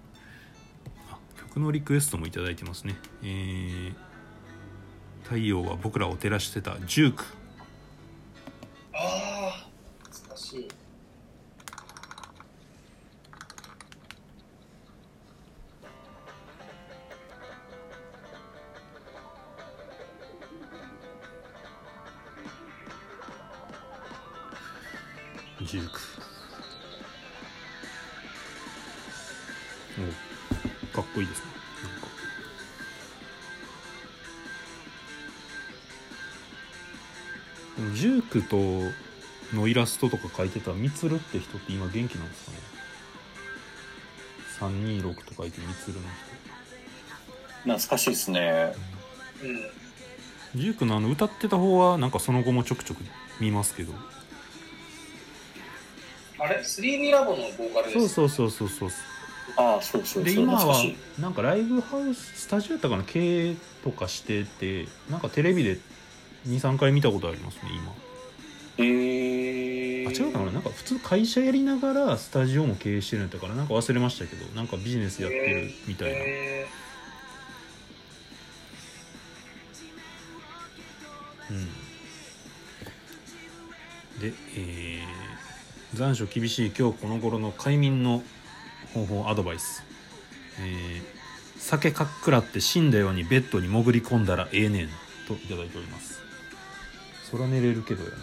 [1.11, 2.95] あ曲のリクエストもいただいてますね。
[3.23, 3.93] えー
[5.23, 7.25] 太陽は僕らを照らしてたジューク。
[8.93, 9.66] ああ、
[25.67, 25.89] ジュ19
[30.93, 31.45] おかっこいいですね。
[37.79, 38.55] なんジュークと
[39.55, 40.29] のイラストとか。
[40.37, 42.51] 書いてたみつるって人って今元気なんですか。
[42.51, 42.57] ね
[44.61, 46.01] 326と書いてみつるの
[47.65, 47.97] 人懐か。
[47.97, 48.73] しいですね
[49.43, 49.45] う
[50.57, 52.19] んジュークのあの歌ってた方はなんか。
[52.19, 53.03] その後もちょくちょく
[53.41, 53.91] 見ますけど
[56.39, 58.09] あれ ?3D ラボのボーカルです。
[58.09, 58.99] そうそうそうそうそう。
[59.55, 60.43] ああそうそうでそう。
[60.43, 60.75] 今は
[61.19, 63.03] なんかライブハウススタジオやったかな？
[63.03, 65.79] 経営とかしててなんかテレビで
[66.47, 67.95] 23回見たことありますね今。
[68.79, 70.51] えー、あ違うかな？
[70.51, 76.67] なんか普通会社やりながらスタジオも経営してるんやったからなんか忘れましたけどなんかビジネスやってるみたいな、え
[81.49, 81.65] うん。
[84.21, 84.96] でえー
[85.93, 88.23] 残暑厳しい今日この頃の快眠の
[88.93, 89.83] 方法アドバイス。
[90.59, 91.17] えー
[91.59, 94.89] 酒かっくらって死んだようにベッドに潜り込んだらええねん
[95.27, 96.21] といただいております。
[97.29, 98.15] そら寝れるけどやな。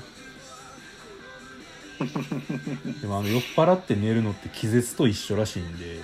[3.00, 5.98] でもあの酔っ払って寝るのって気絶と一緒らしいんで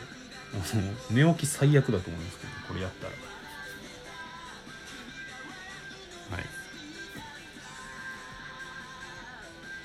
[1.10, 3.12] 寝起き最悪だと思いますけどこれやったら。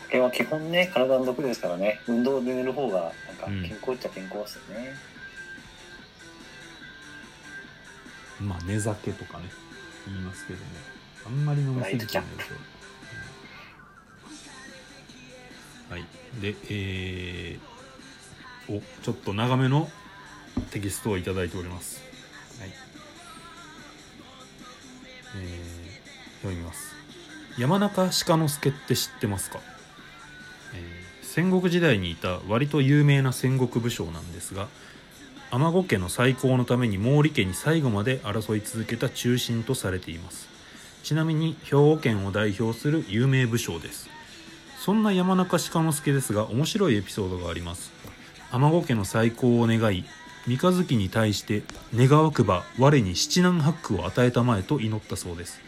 [0.06, 3.62] 酒は基本ね、体の毒ですからね、運動で寝る方が、なんかうん。
[3.64, 4.94] 健康っちゃ健康ですよね。
[8.42, 9.46] まあ寝酒とかね
[10.08, 10.66] 言いますけども
[11.26, 12.24] あんまり飲みすぎちゃ
[15.90, 16.06] はい。
[16.42, 19.90] でえー、おちょっと長めの
[20.72, 22.02] テキストをいただいております。
[22.60, 22.70] はい。
[25.38, 26.96] えー、読みます。
[27.60, 29.75] 山中鹿之助って知ってますか、えー
[31.36, 34.70] 戦国時代にいた割と有名な戦国武将なんですが
[35.52, 40.48] 尼子家の再興のために毛利家に最後まで争い続けた中心とされています。
[41.04, 44.08] ちなみに兵庫県を代表する有名武将です。
[44.80, 47.92] そんな山中鹿之助ですが面白いエピソードがあります。
[48.54, 50.06] 尼子家の再興を願い
[50.48, 51.64] 三日月に対して
[51.94, 55.60] 願わくば我に七難八苦を与えたまえと祈ったそうです。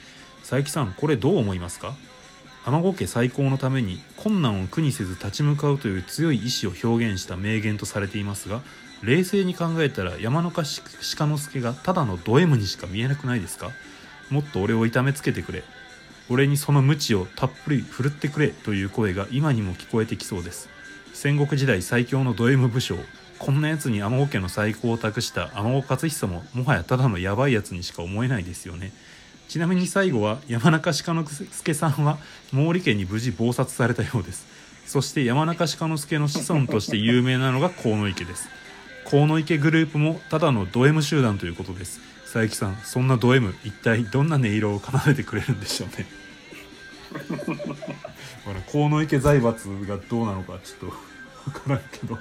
[0.44, 1.94] 佐伯さんこれどう思いますか？
[2.68, 8.60] 尼子家再興のために困難を苦にせず立ち向かうという強い意志を表現した名言とされていますが
[9.02, 13.72] 冷静に考えたら山中鹿之助がただのド M にしか見えなくないですか？
[14.30, 15.64] もっと俺を痛めつけてくれ。
[16.30, 20.68] 俺にその鞭をたっぷり振るってくれという声が今にも聞こえてきそうです。
[21.14, 22.98] 戦国時代最強のド M 武将
[23.40, 28.92] こんなやつに尼子家の再興を託した尼子勝久ももはやただのヤバいやつにしか思えないですよね。
[29.48, 32.18] ちなみに最後は山中鹿之助さんは
[32.52, 34.46] 毛利家に無事謀殺されたようです。
[34.86, 38.50] そして山中鹿之助の子孫として有名なのが河野池です。
[39.10, 42.02] 河野池グループもただのド M 集団ということです。
[42.24, 46.06] 佐伯さんそんなド M 一体どんな音色を奏でてくれるんでしょうね。
[48.72, 52.18] 河野池財閥がどうなのかちょっと分からんけど。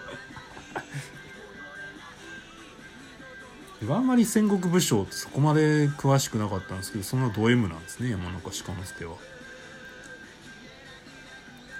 [3.90, 9.16] あんまり戦国武将ってそこまで詳しくなかったんですけどそんなド M なんですね山中鹿之助は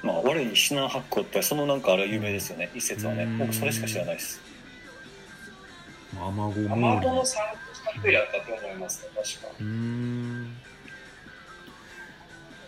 [0.06, 3.38] まあ、我に指南八個って、そのなんかあれ有名ですよね、一説はねうん。
[3.38, 4.40] 僕それしか知らないです。
[6.14, 9.64] まあ尼子ー、毛アマ利ゴの参考した人やったと思いますね、確か。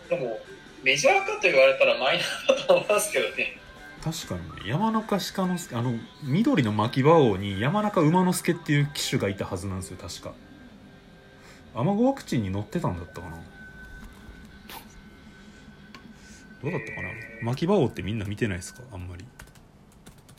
[0.09, 0.39] でも、
[0.83, 3.57] メジャーかと言われたらマイナーだと思いますけどね。
[4.03, 5.93] 確かにね山中鹿之助あの
[6.23, 10.33] 緑の牧場王に山中馬之助っていう騎手がいたはずなんですよ確か。
[11.75, 13.37] 尼子ワクチンに乗ってたんだったかな。
[16.61, 17.09] どうだったかな？
[17.43, 18.81] 牧場王ってみんな見てないですか？
[18.91, 19.25] あんまり。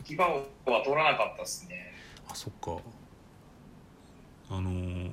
[0.05, 0.27] 牙は
[0.85, 1.95] 取らなかったですね。
[2.29, 2.83] あそっか。
[4.51, 5.11] あのー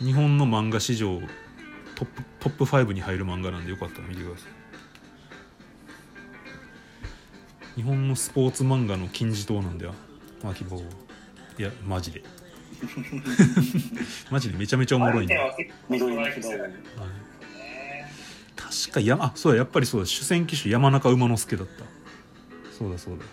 [0.00, 1.18] 日本の漫画史上
[1.96, 4.48] トップトップ5に入る漫画なんでよかったら見てください
[7.78, 9.94] 日本のスポーツ漫画の金字塔なんだよ。
[10.42, 10.82] 牧場王い
[11.62, 12.24] やマジで。
[14.32, 15.62] マジでめちゃめちゃおもろいんだよ、はい。
[15.62, 15.70] ね
[18.56, 20.08] 確か山あそうだやっぱりそうだ。
[20.08, 21.84] 主戦機種山中馬之助だった。
[22.76, 23.24] そうだそうだ。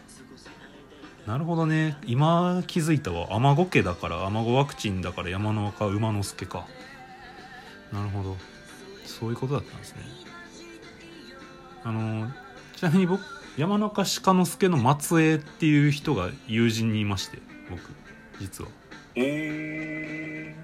[1.25, 1.97] なるほどね。
[2.05, 3.35] 今気づいたわ。
[3.35, 6.67] 尼子家だから尼子ワクチンだから山中馬之助か。
[7.91, 8.37] なるほど。
[9.05, 10.03] そういうことだったんですね。
[11.83, 12.31] あの
[12.75, 13.23] ちなみに僕
[13.57, 17.39] 山中鹿之助の末裔っていう人が友人にいまして
[17.69, 17.81] 僕
[18.39, 18.69] 実は。
[19.15, 20.55] え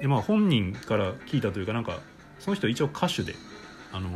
[0.00, 2.00] でまあ本人から聞いたというかなんか
[2.40, 3.34] その人一応歌手で
[3.92, 4.10] あの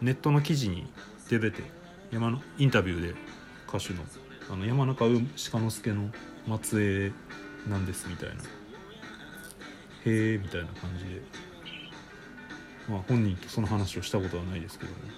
[0.00, 0.90] ネットの記事に
[1.28, 1.62] 出てて
[2.10, 3.14] 山のインタビューで
[3.68, 4.02] 歌手の
[4.50, 6.10] あの山中鹿之助の
[6.62, 7.12] 末裔
[7.68, 8.34] なんですみたいな。
[8.34, 11.22] へえみたいな感じで。
[12.88, 15.10] まあ本人とその話をしたことはないですけども、はい、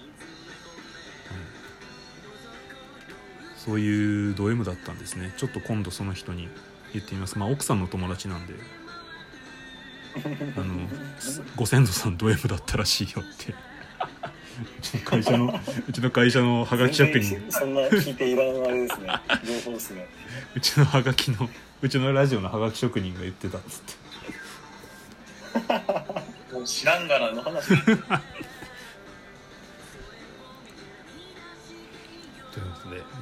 [3.64, 6.48] そういうド M だったんですねちょっと今度その人に
[6.92, 8.54] 言ってみますまあ奥さんの友達なんで
[10.56, 10.88] あの
[11.56, 13.54] ご先祖さんド M だったらしいよって
[14.54, 19.08] うちの会社のうちの会社のハガキ職人そんな聞いていらんあれですね。
[19.44, 20.06] 情報ですね。
[20.54, 21.48] うちのハガキの
[21.82, 23.80] うちのラジオのハガキ職人が言ってたっつっ
[25.68, 27.72] てもう知らんがなの話。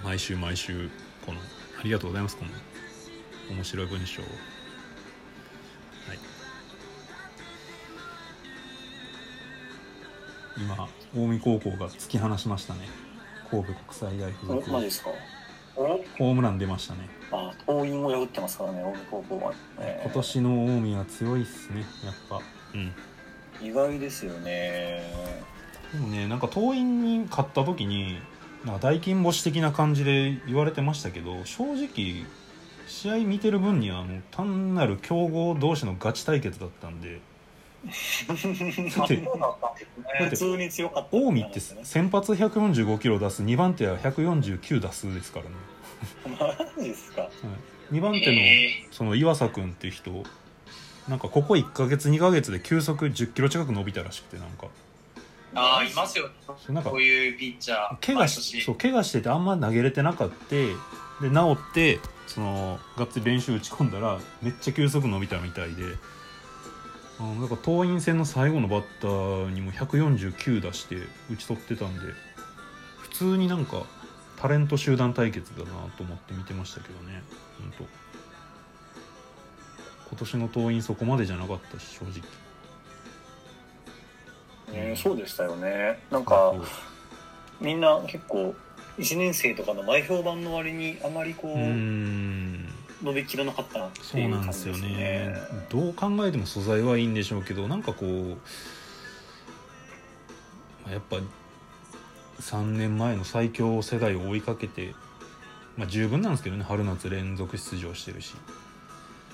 [0.05, 0.89] 毎週毎週
[1.25, 1.39] この
[1.79, 2.37] ありがとうございます。
[2.37, 2.51] この
[3.57, 4.25] 面白い文章を。
[4.25, 4.31] は
[6.15, 6.19] い。
[10.59, 12.81] 今近江高校が突き放しましたね。
[13.51, 15.11] 神戸国際大付お属マジですか？
[15.77, 17.09] おホームラン出ましたね。
[17.31, 20.05] あ桐蔭を破ってますからね近江高校は、えー。
[20.05, 22.41] 今年の近江は強いっすねやっぱ。
[22.75, 22.93] うん。
[23.67, 25.03] 意外ですよね。
[25.93, 28.19] でもねなんか桐蔭に勝った時に
[28.65, 32.25] なんか大金星的な感じで言われてましたけど正直
[32.87, 37.21] 試合見てる分にはもう単なる強豪同士のガチ対決だったんで
[38.29, 38.35] だ
[39.05, 39.17] って
[40.31, 45.51] 普通に強かった近江って先発145キロ出す2番手は149出すですからね、
[46.39, 47.23] マジですか？
[47.27, 47.29] は
[47.91, 50.11] い、2番手えのその岩佐君っていう人
[51.09, 54.69] なんかここ1ヶ月2ヶ月で急速10キロ近く伸びたらしくてなんか
[55.55, 56.29] ああ、いますよ。
[56.59, 58.07] それなんかこういうピッチャー。
[58.07, 60.55] 怪我しそう怪我しててあんま投げれてなかった。
[60.55, 65.85] で治ってそのがっつり練習打ち込んだらめっちゃ急速伸びたみたいで。
[67.21, 70.97] あのなんか桐蔭戦の最後のバッターにも149出して
[71.31, 72.01] 打ち取ってたんで。
[73.03, 73.83] 普通になんか
[74.41, 77.23] タレント集団対決だなと思って見てましたけどね。
[77.61, 77.85] 本当
[80.09, 82.23] 今年の桐蔭そこまでじゃなかったし正直
[84.71, 85.99] ねそうでしたよね。
[86.11, 86.55] なんか
[87.61, 88.55] みんな結構
[88.99, 91.57] 1年生とかの前評判の割にあまりこう
[93.05, 95.37] 伸びきらなかったなってそういうなんですよ感じですねね。
[95.71, 98.11] どう考えても素材はいいんでしょうけどなんかこう、
[100.85, 101.17] まあやっぱ
[102.41, 104.95] 3年前の最強世代を追いかけて、
[105.77, 106.65] まあ、十分なんですけどね。
[106.65, 108.35] 春夏連続出場してるし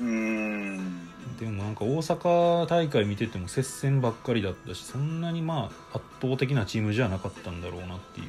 [0.01, 1.09] うーん。
[1.39, 8.27] でもなんか大阪大会見てても接戦ばっかりだったしそんなにまあ圧倒的なチームじゃなかったんだろうなっていう。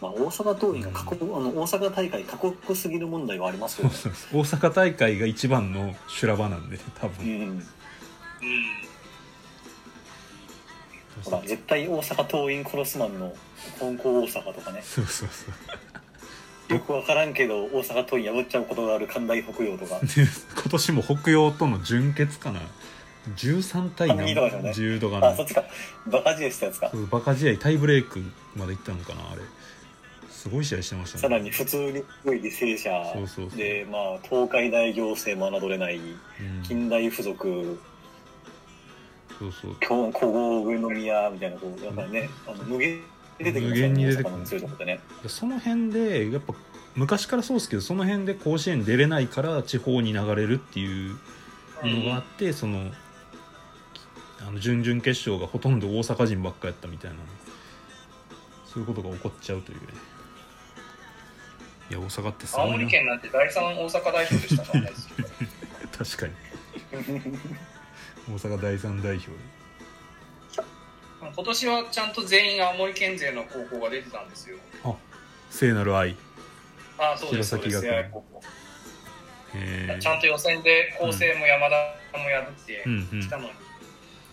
[0.00, 3.94] まあ、大阪桐蔭が過酷、あの大阪大会過酷すぎる問題はありますよね。
[4.32, 7.62] 大阪大会が一番の修羅場なんで多分、うん、うん。
[11.22, 13.34] ほら絶対大阪桐蔭クロスマンの
[13.78, 14.80] 金光大阪とかね。
[14.82, 15.89] そうそうそう
[16.74, 20.00] よく分からんけど大阪桐蔭破っちゃうことがある関大北陽とか。
[20.00, 20.06] で
[20.54, 22.60] 今年も北洋との準決かな。
[23.36, 24.70] 13対あ見てましたね。
[24.70, 25.64] 10とかのあそっちか。
[26.06, 26.90] バカ試合したやつか。
[27.10, 28.22] バカ試合タイブレーク
[28.56, 29.42] まで行ったのかなあれ。
[30.30, 31.22] すごい試合してましたね。
[31.22, 33.58] さらに普通にすごい履正社そうそうそう。
[33.58, 35.98] でまあ東海大行政侮れない。
[35.98, 36.62] うん。
[36.62, 37.78] 近代附属。
[39.38, 39.76] そうそう。
[39.80, 43.02] 京古豪上宮みたいなこうやっぱりねあの無限に
[43.44, 45.00] 出てきます無限に出てくるね。
[45.22, 46.54] でその辺でやっぱ
[46.94, 51.16] 昔からそうですけどその辺で甲子園出れないから地方に流れるっていう
[51.82, 52.90] のがあって、その
[54.40, 57.16] あの準々決勝がほとんど大阪人ばっかやったみたいな
[58.66, 59.78] そういうことが起こっちゃうという。
[59.80, 59.86] ね
[61.90, 62.72] いや大阪ってすごいな。
[62.72, 64.92] 青森県なんて第三大阪代表でしたからね。
[65.98, 66.32] 確かに。
[68.30, 69.36] 大阪第三代表で
[71.40, 74.58] 今年はちゃんと全員青森県勢の高校が出てたんですよ。
[75.48, 76.14] 聖なる愛。
[76.98, 77.56] あそうです。
[77.56, 78.24] 弘前学校。
[79.54, 79.98] えー。
[79.98, 81.76] ちゃんと予選で構成も山田
[82.12, 83.20] も破ってうんうん。
[83.22, 83.50] きたのに、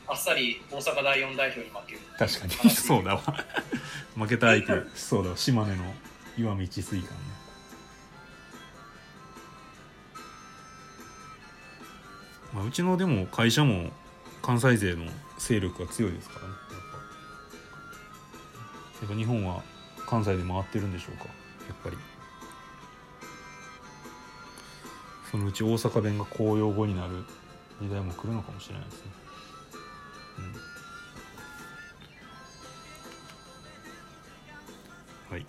[0.05, 1.99] あっさり大阪第四代表に負ける。
[2.19, 2.69] 確かに。
[2.75, 3.23] そうだわ。
[4.17, 5.37] 負けた相手そうだわ。
[5.37, 5.95] 島根の
[6.37, 7.19] 石見智翠館ね。
[12.53, 13.93] まあ、うちのでも会社も
[14.41, 15.05] 関西勢の
[15.37, 16.66] 勢力が強いですからね。
[16.66, 16.66] や
[19.05, 19.63] っぱやっぱ日本は
[20.05, 21.25] 関西で回ってるんでしょうか？
[21.25, 21.31] や
[21.73, 21.97] っぱり。
[25.29, 27.25] そのうち大阪弁が公用語になる
[27.81, 29.11] 時代も来るのかもしれないですね。
[35.29, 35.45] はい。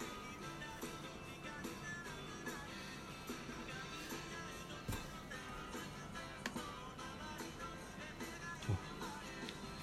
[8.68, 8.72] あ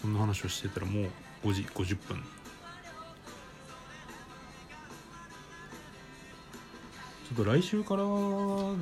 [0.02, 8.76] こんな話をしてたらもう5時50分ょっと来週からちょ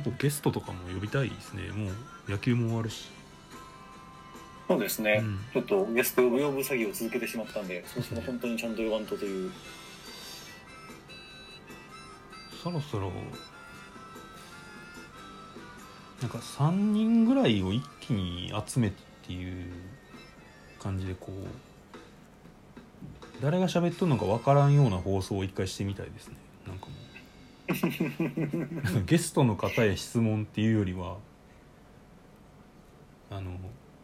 [0.00, 1.70] っとゲストとかも呼びたいですね。
[1.70, 3.10] もう野球も終わるし。
[4.66, 5.38] そうですね、うん。
[5.54, 9.50] ちょっとゲスト呼ぶ呼ぶ詐欺を続けてしまったんでそうすると本当にちゃんと呼ばんとという。
[12.62, 13.10] そろそろ
[16.20, 19.66] なんか3人ぐらいを一気に集めてっていう
[20.80, 21.32] 感じでこう
[23.40, 26.34] 誰が喋っとるのか分からんような放送を一回してみたいですね。
[26.66, 26.94] なんかもう
[29.06, 31.18] ゲストの方へ質問っていうよりは
[33.30, 33.58] あの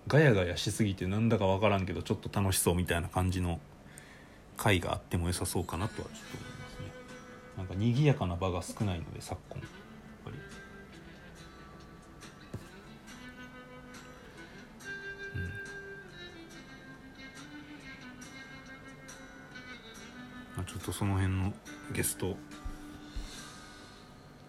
[0.07, 3.59] ガヤガヤしすぎてなんだか分からんけどちょっと楽しそうみたいな感じの
[4.57, 6.93] 回があっても良さそうかなとはちょっと思いますね。
[7.57, 9.71] なんか賑やかな場が少ないので昨今やっ
[10.25, 10.37] ぱり。
[15.35, 15.49] うん。
[20.57, 21.55] まあちょっとその辺の
[21.93, 22.37] ゲスト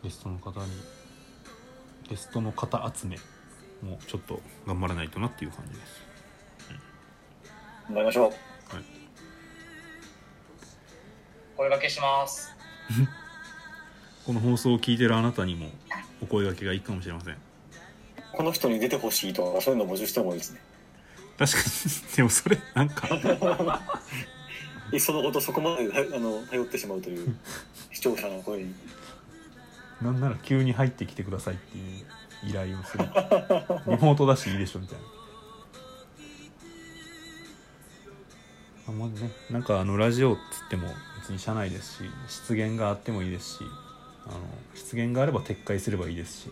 [0.05, 0.67] ゲストの方に
[2.07, 3.17] ゲストの方集め
[3.81, 6.03] もうちょっと頑張らないとなっていう感じです。
[7.87, 8.25] 頑張りましょう。
[8.25, 8.35] はい。
[11.57, 12.51] 声掛けします。
[14.27, 15.71] この放送を聞いてるあなたにも
[16.21, 17.37] お声掛けがいいかもしれません。
[18.31, 20.61] この人に出てほしいとか、そういうの募集してもいいですね。
[21.39, 22.15] 確かに。
[22.15, 23.09] でもそれなんか。
[24.93, 27.35] いっそのことそこまで あの頼ってしまうという
[27.91, 28.75] 視聴者の声に。
[30.01, 33.05] なんなら急に入ってきてくださいっていう依頼をする。
[33.87, 35.05] リモートだしいいでしょみたいな。
[38.87, 40.87] あまずねなんかあのラジオっつっても
[41.19, 43.59] 別に社内ですし失言があってもいいですし
[44.27, 44.37] あの
[44.75, 46.51] 失言があれば撤回すればいいですし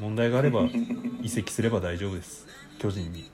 [0.00, 0.68] 問題があれば
[1.22, 2.46] 移籍すれば大丈夫です。
[2.78, 3.30] 巨人に。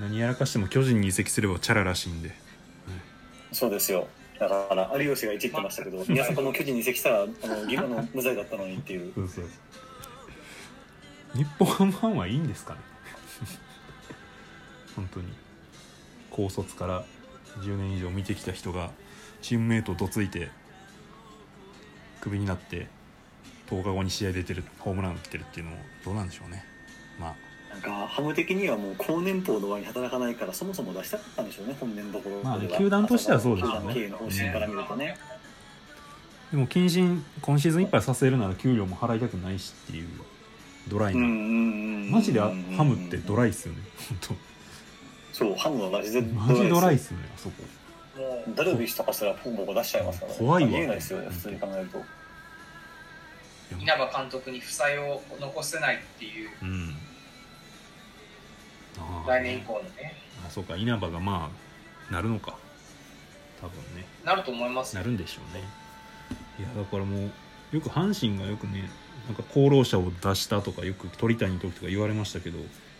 [0.00, 2.34] 何やらかしても巨人に移籍すればチャラらしいんで。
[3.52, 4.08] そうですよ。
[4.48, 9.12] だから、有吉がいじってましたけど、宮坂の巨人に移籍したら、あの、義務の無罪だったのにっていう。
[9.16, 9.44] そうそう
[11.34, 12.80] 日本ハムファンはいいんですかね？
[14.94, 15.32] 本当に。
[16.30, 17.04] 高卒から
[17.60, 18.90] 10年以上見てきた人が
[19.40, 20.50] チームメイトをどついて
[22.20, 22.86] クビになって
[23.68, 26.64] 10日後に試合出てるホームラン打ってるっていうのもどうなんでしょうね。
[27.18, 27.34] まあ
[27.72, 32.50] なんか、ハム的にはもう高年俸の場合に働かないから、そもそも出したかったんでしょうね、本年度ころでは。
[32.50, 35.16] まあね球団としてはそうでしょうね球団経営の方針から見るとね。
[36.50, 40.08] でも謹慎今シーズンいっぱいさせるなら給料も払いたくないしっていう
[40.86, 41.38] ドライな、うんうんう
[42.08, 42.10] ん。
[42.10, 42.50] マジでハ
[42.84, 43.80] ムってドライっすよね
[44.20, 44.36] 本
[45.32, 47.62] そう、ハムはマジで当マジドライっですねあそこ
[48.18, 52.04] もうダルビッシュとかすらポンポコ出しちゃいますから、怖いわ見えないですよね、普通に考えると。
[53.80, 56.94] 稲葉監督に負債を残せないっていううん
[59.26, 60.14] 来年以降のね。
[60.46, 60.76] あそうか。
[60.76, 61.50] 稲葉がま
[62.10, 62.56] あなるのか。
[63.60, 64.04] 多分ね。
[64.24, 65.00] なると思いますよ。
[65.02, 65.64] なるんでしょうね。
[66.58, 67.30] いやだからもう
[67.72, 68.88] よく阪神がよくね
[69.26, 72.58] なんか功労者を出したとかよく鳥谷の時とか言われましたけど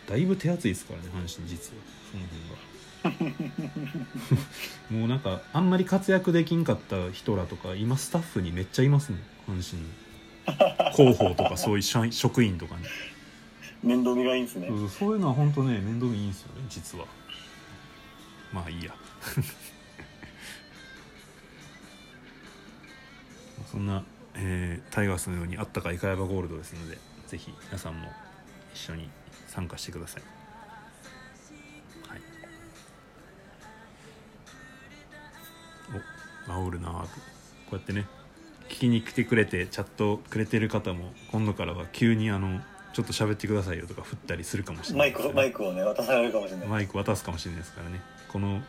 [0.09, 1.83] だいぶ手厚いですからね阪神実は。
[2.11, 2.73] その辺が
[4.91, 9.19] もうなんかあんまり活躍できんかった人らとか今スタッフにめっちゃいますね
[9.49, 12.83] 阪神の広報とかそういう職員とかに
[13.83, 14.69] 面倒見がいいんですね。
[14.69, 17.07] そうそういうのは本当ね面倒見いいんですよね実は。
[18.53, 18.95] まあいいや。
[23.71, 24.05] そんな、
[24.35, 28.09] えータイガースのようにあったかいかやばゴールドですのでぜひ皆さんも
[28.75, 29.09] 一緒に
[29.47, 30.23] 参加してください、
[32.07, 32.21] はい、
[36.47, 37.13] お煽るなあとこ
[37.73, 38.07] うやってね
[38.69, 42.61] 聞きに来てくれてチャットくれてる方も今度からは急にあの
[42.93, 45.37] ちょっと喋ってくださいよとか振ったりするかもしれなマイク、いですよね。
[45.37, 46.69] マイクをね、渡されるかもしれない。
[46.69, 48.01] マイク渡すかもしれないですからね。
[48.29, 48.61] この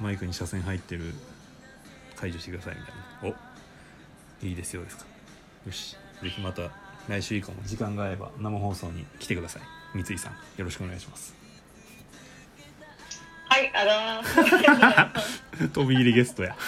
[0.00, 1.14] マイクに車線入ってる
[2.16, 3.36] 解除してくださいみたいな。
[4.42, 5.04] おいいですよですか。
[5.66, 5.96] よし。
[6.22, 6.70] ぜひまた
[7.08, 9.62] 来週以降も時間が合えば生放送に来てください。
[9.94, 11.34] 三井さんよろしくお願いします。
[13.48, 14.22] はい、あ
[15.62, 16.54] の 飛び入りゲストや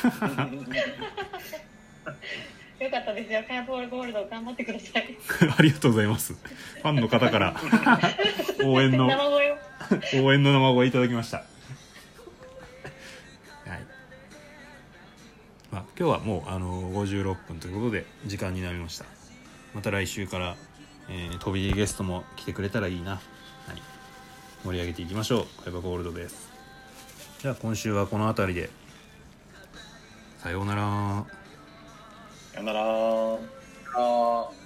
[2.80, 3.42] よかったですよ。
[3.46, 5.18] カヤボールゴールド頑張ってください。
[5.58, 6.34] ありがとうございます。
[6.34, 7.56] ファンの方から
[8.64, 9.08] 応援の。
[10.14, 11.38] 応援の生声いただきました。
[11.38, 11.46] はい。
[15.72, 19.06] まあ今日はもうあの56分ということで時間になりました。
[19.74, 20.56] また来週から、
[21.08, 23.18] えー飛びゲストも来てくれたらいいな、は
[23.74, 23.82] い、
[24.64, 25.46] 盛り上げていきましょう。
[25.56, 26.48] これがゴールドです。
[27.40, 28.70] じゃあ今週はこの辺りで。
[30.38, 31.26] さようなら
[32.58, 34.57] さよなら。